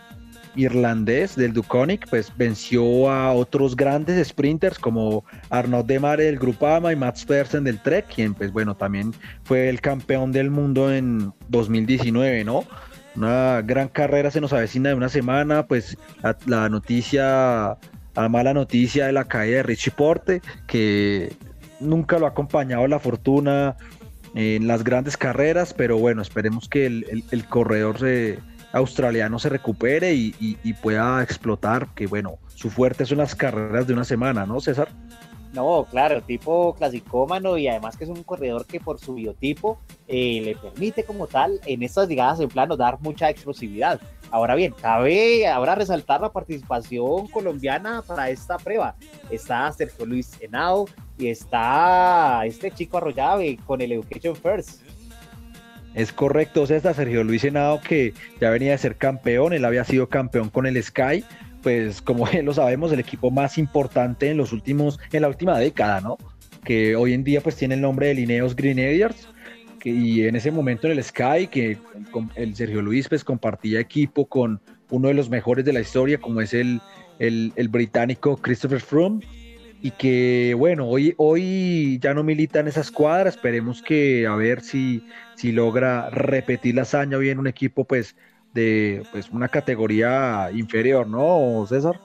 [0.57, 6.97] irlandés del Duconic pues venció a otros grandes sprinters como Arnaud Demare del Grupama y
[6.97, 9.13] Mats Pedersen del Trek, quien pues bueno, también
[9.45, 12.65] fue el campeón del mundo en 2019, ¿no?
[13.17, 17.77] Una gran carrera se nos avecina de una semana, pues la, la noticia,
[18.17, 21.33] la mala noticia de la caída de Richie Porte, que
[21.81, 23.77] nunca lo ha acompañado la fortuna
[24.35, 28.39] en las grandes carreras, pero bueno, esperemos que el corredor se-
[28.75, 34.05] australiano se recupere y, pueda explotar, que bueno, su fuerte son las carreras de una
[34.05, 34.89] semana, ¿no, César?
[35.53, 40.41] No, claro, tipo clasicómano y además que es un corredor que por su biotipo eh,
[40.45, 44.01] le permite como tal en estas llegadas en plano dar mucha explosividad.
[44.33, 48.97] Ahora bien, cabe ahora resaltar la participación colombiana para esta prueba.
[49.31, 54.83] Está Sergio Luis Henao y está este chico Arroyave con el Education First.
[55.95, 60.09] Es correcto, César, Sergio Luis Henao, que ya venía de ser campeón, él había sido
[60.09, 61.25] campeón con el Sky,
[61.63, 66.01] pues como lo sabemos, el equipo más importante en los últimos, en la última década,
[66.01, 66.19] ¿no?
[66.65, 69.29] Que hoy en día pues tiene el nombre de Lineos Grenadiers,
[69.79, 71.79] que, y en ese momento en el Sky, que
[72.35, 76.41] el, Sergio Luis pues compartía equipo con uno de los mejores de la historia, como
[76.41, 76.81] es el,
[77.21, 79.21] el, el británico Christopher Froome,
[79.85, 84.63] y que bueno, hoy, hoy ya no milita en esa escuadra, esperemos que a ver
[84.63, 85.05] si,
[85.37, 88.17] si logra repetir la hazaña hoy en un equipo pues
[88.53, 92.01] de pues una categoría inferior, ¿no, César?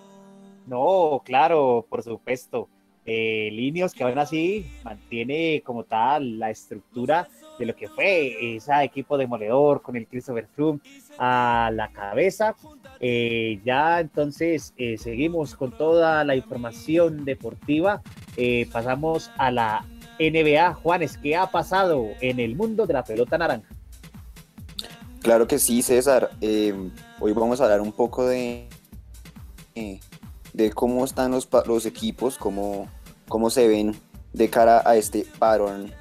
[0.67, 2.69] No, claro, por supuesto.
[3.05, 7.27] eh, líneas que aún así mantiene como tal la estructura
[7.57, 10.79] de lo que fue ese equipo demoledor con el Christopher Froome
[11.17, 12.55] a la cabeza.
[12.99, 18.01] Eh, ya entonces eh, seguimos con toda la información deportiva.
[18.37, 19.85] Eh, pasamos a la
[20.19, 20.73] NBA.
[20.75, 23.67] Juanes, ¿qué ha pasado en el mundo de la pelota naranja?
[25.21, 26.31] Claro que sí, César.
[26.41, 26.73] Eh,
[27.19, 28.67] hoy vamos a hablar un poco de,
[29.75, 29.99] eh,
[30.53, 32.87] de cómo están los, equipos, cómo,
[33.27, 33.95] cómo se ven
[34.33, 35.91] de cara a este parón,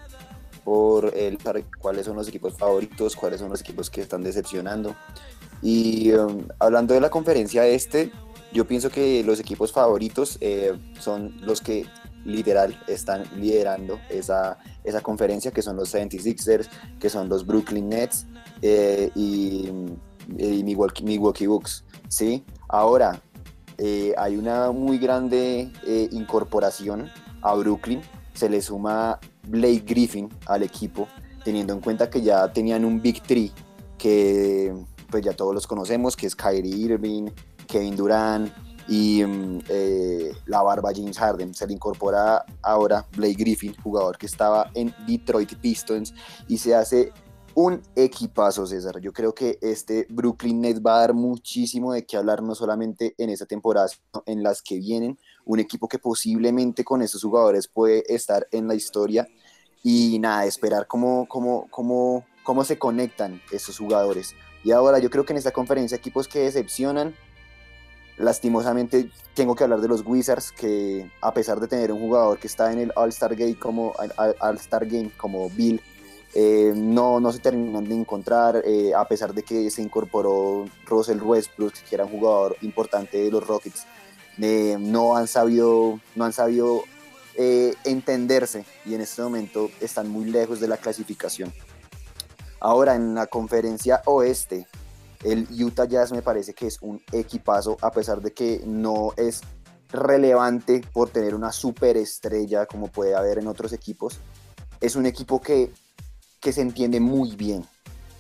[0.64, 1.38] por el,
[1.80, 4.94] cuáles son los equipos favoritos, cuáles son los equipos que están decepcionando.
[5.62, 8.12] Y um, hablando de la conferencia este,
[8.52, 11.86] yo pienso que los equipos favoritos eh, son los que
[12.24, 18.26] literal están liderando esa, esa conferencia, que son los 76ers, que son los Brooklyn Nets
[18.62, 19.70] eh, y,
[20.38, 21.84] y Milwaukee, Milwaukee Bucks.
[22.08, 22.44] ¿sí?
[22.68, 23.20] Ahora,
[23.78, 27.08] eh, hay una muy grande eh, incorporación
[27.42, 28.00] a Brooklyn,
[28.34, 31.06] se le suma Blake Griffin al equipo,
[31.44, 33.52] teniendo en cuenta que ya tenían un Big Three
[33.96, 34.74] que
[35.10, 37.30] pues ya todos los conocemos, que es Kyrie Irving,
[37.66, 38.52] Kevin Durant
[38.88, 41.54] y mm, eh, la barba James Harden.
[41.54, 46.14] Se le incorpora ahora Blake Griffin, jugador que estaba en Detroit Pistons
[46.48, 47.12] y se hace
[47.54, 49.00] un equipazo, César.
[49.00, 53.14] Yo creo que este Brooklyn Nets va a dar muchísimo de qué hablar, no solamente
[53.18, 55.18] en esta temporada, sino en las que vienen.
[55.44, 59.26] Un equipo que posiblemente con estos jugadores puede estar en la historia.
[59.82, 64.36] Y nada, esperar cómo, cómo, cómo, cómo se conectan estos jugadores.
[64.62, 67.16] Y ahora yo creo que en esta conferencia equipos que decepcionan,
[68.18, 72.46] lastimosamente tengo que hablar de los Wizards, que a pesar de tener un jugador que
[72.48, 75.80] está en el All-Star Game como, All- All-Star Game como Bill,
[76.34, 81.22] eh, no, no se terminan de encontrar, eh, a pesar de que se incorporó Russell
[81.22, 83.86] Westbrook, que era un jugador importante de los Rockets,
[84.40, 86.82] eh, no han sabido, no han sabido
[87.84, 91.52] entenderse y en este momento están muy lejos de la clasificación.
[92.58, 94.66] Ahora en la conferencia oeste,
[95.24, 99.40] el Utah Jazz me parece que es un equipazo, a pesar de que no es
[99.90, 104.18] relevante por tener una superestrella como puede haber en otros equipos.
[104.80, 105.72] Es un equipo que,
[106.40, 107.64] que se entiende muy bien,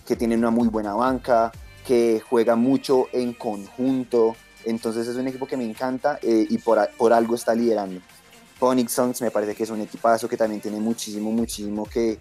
[0.06, 1.52] que tiene una muy buena banca,
[1.86, 4.34] que juega mucho en conjunto.
[4.64, 8.00] Entonces es un equipo que me encanta eh, y por, por algo está liderando.
[8.58, 12.18] Phoenix Suns me parece que es un equipazo que también tiene muchísimo, muchísimo que,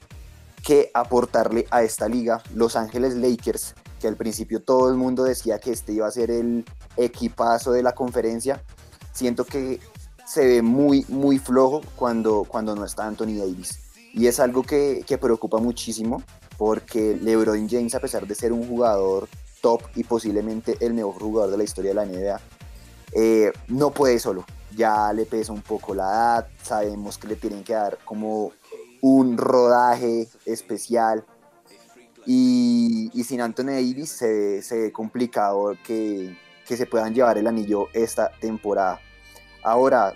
[0.64, 2.44] que aportarle a esta liga.
[2.54, 6.32] Los Ángeles Lakers, que al principio todo el mundo decía que este iba a ser
[6.32, 8.64] el equipazo de la conferencia,
[9.14, 9.80] siento que
[10.26, 13.80] se ve muy, muy flojo cuando, cuando no está Anthony Davis.
[14.14, 16.24] Y es algo que, que preocupa muchísimo
[16.58, 19.30] porque LeBron James, a pesar de ser un jugador
[19.62, 22.42] top y posiblemente el mejor jugador de la historia de la NBA,
[23.14, 24.46] eh, no puede solo.
[24.76, 28.52] Ya le pesa un poco la edad, sabemos que le tienen que dar como
[29.02, 31.26] un rodaje especial.
[32.30, 37.88] Y, sin Anthony Davis se, se ve complicado que, que se puedan llevar el anillo
[37.94, 39.00] esta temporada.
[39.64, 40.14] Ahora,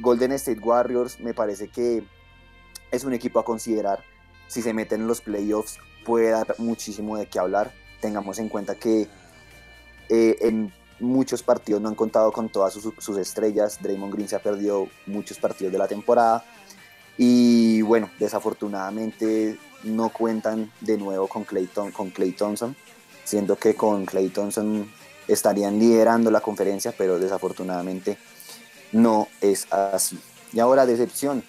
[0.00, 2.04] Golden State Warriors me parece que
[2.90, 4.02] es un equipo a considerar.
[4.48, 7.70] Si se meten en los playoffs puede dar muchísimo de qué hablar.
[8.00, 9.08] Tengamos en cuenta que
[10.08, 13.78] eh, en muchos partidos no han contado con todas sus estrellas.
[13.82, 16.44] Draymond Green se ha perdido muchos partidos de la temporada.
[17.18, 22.76] Y bueno, desafortunadamente no cuentan de nuevo con Clay, con Clay Thompson,
[23.24, 24.90] siendo que con Clay Thompson
[25.28, 28.18] estarían liderando la conferencia, pero desafortunadamente
[28.92, 30.18] no es así.
[30.52, 31.42] Y ahora decepción,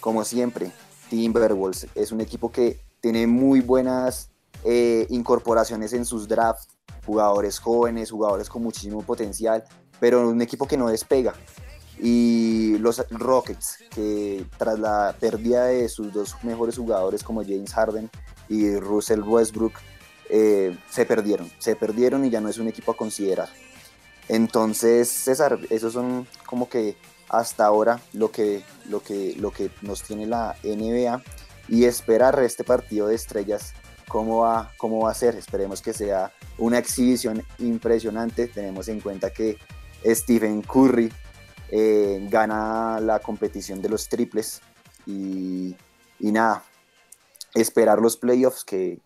[0.00, 0.72] como siempre,
[1.08, 4.30] Timberwolves es un equipo que tiene muy buenas
[4.64, 6.68] eh, incorporaciones en sus drafts,
[7.04, 9.64] jugadores jóvenes, jugadores con muchísimo potencial,
[10.00, 11.34] pero un equipo que no despega.
[11.98, 18.10] Y los Rockets, que tras la pérdida de sus dos mejores jugadores como James Harden
[18.48, 19.74] y Russell Westbrook,
[20.28, 23.48] eh, se perdieron, se perdieron y ya no es un equipo a considerar.
[24.28, 26.96] Entonces, César, esos son como que
[27.28, 31.22] hasta ahora lo que, lo que, lo que nos tiene la NBA
[31.68, 33.72] y esperar este partido de estrellas
[34.08, 35.34] cómo va, cómo va a ser.
[35.36, 38.46] Esperemos que sea una exhibición impresionante.
[38.48, 39.58] Tenemos en cuenta que
[40.04, 41.12] Stephen Curry
[41.70, 44.60] eh, gana la competición de los triples
[45.06, 45.74] y,
[46.20, 46.62] nada,
[47.54, 48.98] esperar los playoffs que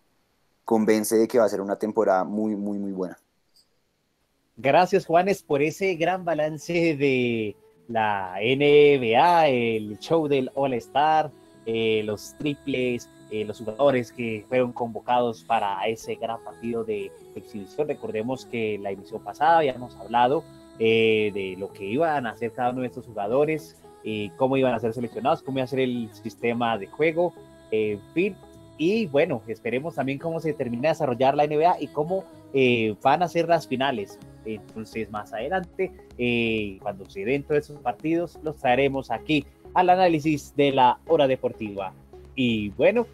[0.65, 3.17] convence de que va a ser una temporada muy, muy, muy buena.
[4.57, 7.55] Gracias, Juanes, por ese gran balance de
[7.87, 11.31] la NBA, el show del All Star,
[11.65, 17.87] eh, los triples, eh, los jugadores que fueron convocados para ese gran partido de exhibición.
[17.87, 20.43] Recordemos que la emisión pasada habíamos hablado
[20.83, 24.73] eh, de lo que iban a hacer cada uno de estos jugadores eh, cómo iban
[24.73, 27.33] a ser seleccionados, cómo iba a ser el sistema de juego,
[27.69, 28.35] en fin.
[28.77, 32.23] Y bueno, esperemos también cómo se termina de desarrollar la NBA y cómo
[32.53, 34.17] eh, van a ser las finales.
[34.43, 40.55] Entonces, más adelante, eh, cuando se den todos esos partidos, los traeremos aquí al análisis
[40.55, 41.93] de la hora deportiva.
[42.35, 43.05] Y bueno,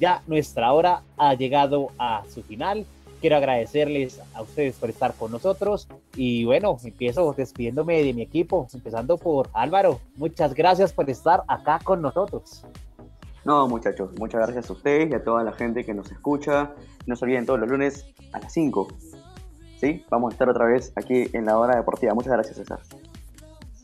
[0.00, 2.84] ya nuestra hora ha llegado a su final.
[3.24, 5.88] Quiero agradecerles a ustedes por estar con nosotros.
[6.14, 9.98] Y bueno, empiezo despidiéndome de mi equipo, empezando por Álvaro.
[10.16, 12.66] Muchas gracias por estar acá con nosotros.
[13.46, 16.74] No, muchachos, muchas gracias a ustedes y a toda la gente que nos escucha.
[17.06, 18.04] No se olviden todos los lunes
[18.34, 18.88] a las 5.
[19.80, 20.04] ¿Sí?
[20.10, 22.12] Vamos a estar otra vez aquí en la hora deportiva.
[22.12, 22.80] Muchas gracias, César.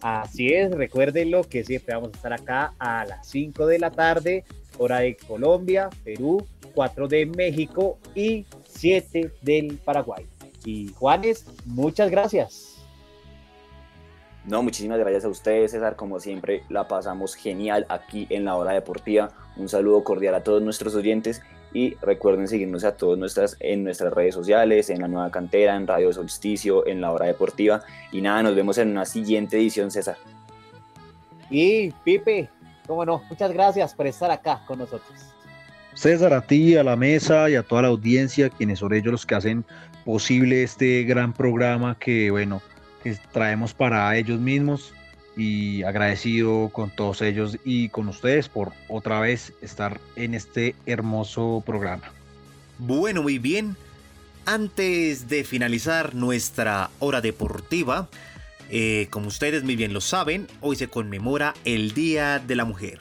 [0.03, 4.44] Así es, recuérdenlo que siempre vamos a estar acá a las 5 de la tarde,
[4.78, 10.26] hora de Colombia, Perú, 4 de México y 7 del Paraguay.
[10.64, 12.76] Y Juanes, muchas gracias.
[14.46, 15.96] No, muchísimas gracias a ustedes, César.
[15.96, 19.28] Como siempre, la pasamos genial aquí en la hora deportiva.
[19.57, 21.42] Un saludo cordial a todos nuestros oyentes
[21.72, 25.86] y recuerden seguirnos a todos nuestras, en nuestras redes sociales, en la nueva cantera, en
[25.86, 27.82] Radio Solsticio, en la hora deportiva.
[28.12, 30.16] Y nada, nos vemos en una siguiente edición, César.
[31.48, 32.48] Y Pipe,
[32.86, 35.18] cómo no, muchas gracias por estar acá con nosotros.
[35.94, 39.26] César, a ti, a la mesa y a toda la audiencia, quienes son ellos los
[39.26, 39.64] que hacen
[40.04, 42.62] posible este gran programa que, bueno,
[43.02, 44.94] que traemos para ellos mismos
[45.41, 51.62] y agradecido con todos ellos y con ustedes por otra vez estar en este hermoso
[51.64, 52.12] programa.
[52.76, 53.74] Bueno, muy bien.
[54.45, 58.11] Antes de finalizar nuestra hora deportiva,
[58.68, 63.01] eh, como ustedes muy bien lo saben, hoy se conmemora el Día de la Mujer.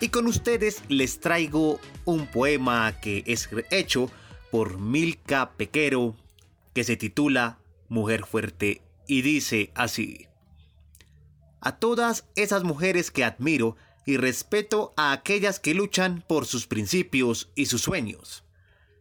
[0.00, 4.08] Y con ustedes les traigo un poema que es hecho
[4.52, 6.14] por Milka Pequero,
[6.72, 10.29] que se titula Mujer Fuerte y dice así.
[11.60, 17.50] A todas esas mujeres que admiro y respeto a aquellas que luchan por sus principios
[17.54, 18.44] y sus sueños.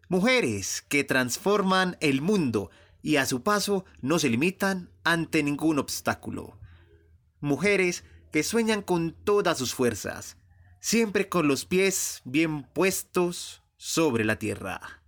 [0.08, 6.60] Mujeres que transforman el mundo y a su paso no se limitan ante ningún obstáculo.
[7.40, 10.38] Mujeres que sueñan con todas sus fuerzas,
[10.80, 15.02] siempre con los pies bien puestos sobre la tierra.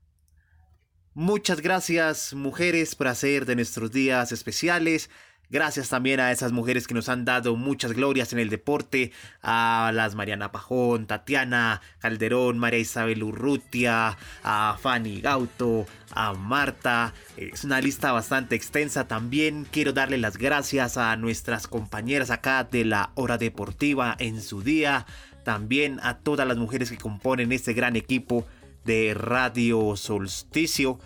[1.13, 5.09] Muchas gracias mujeres por hacer de nuestros días especiales.
[5.51, 9.11] Gracias también a esas mujeres que nos han dado muchas glorias en el deporte,
[9.43, 17.13] a las Mariana Pajón, Tatiana Calderón, María Isabel Urrutia, a Fanny Gauto, a Marta.
[17.35, 19.09] Es una lista bastante extensa.
[19.09, 24.61] También quiero darle las gracias a nuestras compañeras acá de la hora deportiva en su
[24.61, 25.05] día.
[25.43, 28.47] También a todas las mujeres que componen este gran equipo
[28.85, 30.97] de Radio Solsticio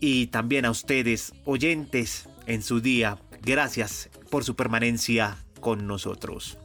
[0.00, 3.18] y también a ustedes, oyentes, en su día.
[3.44, 6.58] Gracias por su permanencia con nosotros.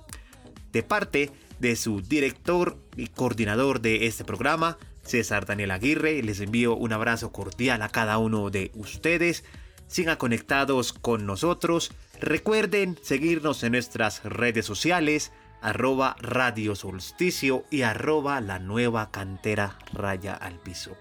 [0.72, 6.76] De parte de su director y coordinador de este programa, César Daniel Aguirre, les envío
[6.76, 9.44] un abrazo cordial a cada uno de ustedes.
[9.88, 11.92] Sigan conectados con nosotros.
[12.22, 20.34] Recuerden seguirnos en nuestras redes sociales arroba Radio Solsticio y arroba la nueva cantera raya
[20.34, 20.96] al piso.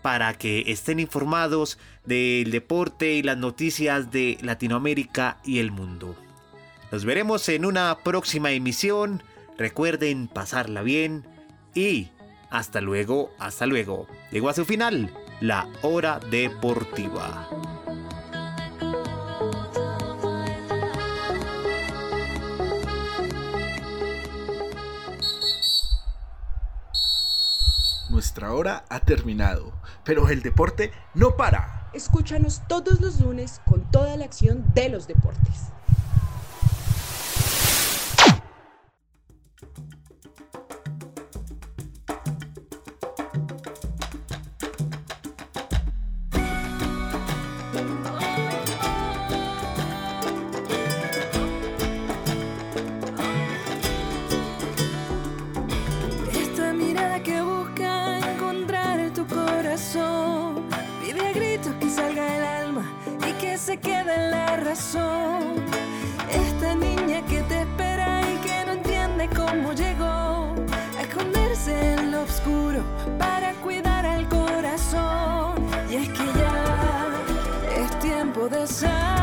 [0.00, 6.16] Para que estén informados del deporte y las noticias de Latinoamérica y el mundo.
[6.90, 9.22] Nos veremos en una próxima emisión.
[9.56, 11.26] Recuerden pasarla bien
[11.74, 12.08] y
[12.50, 14.06] hasta luego, hasta luego.
[14.30, 15.10] Llegó a su final
[15.40, 17.48] la hora deportiva.
[28.10, 29.72] Nuestra hora ha terminado,
[30.04, 31.68] pero el deporte no para.
[31.92, 35.72] Escúchanos todos los lunes con toda la acción de los deportes.
[64.72, 70.54] Esta niña que te espera y que no entiende cómo llegó
[70.96, 72.82] A esconderse en lo oscuro
[73.18, 75.56] para cuidar al corazón.
[75.90, 79.21] Y es que ya es tiempo de salir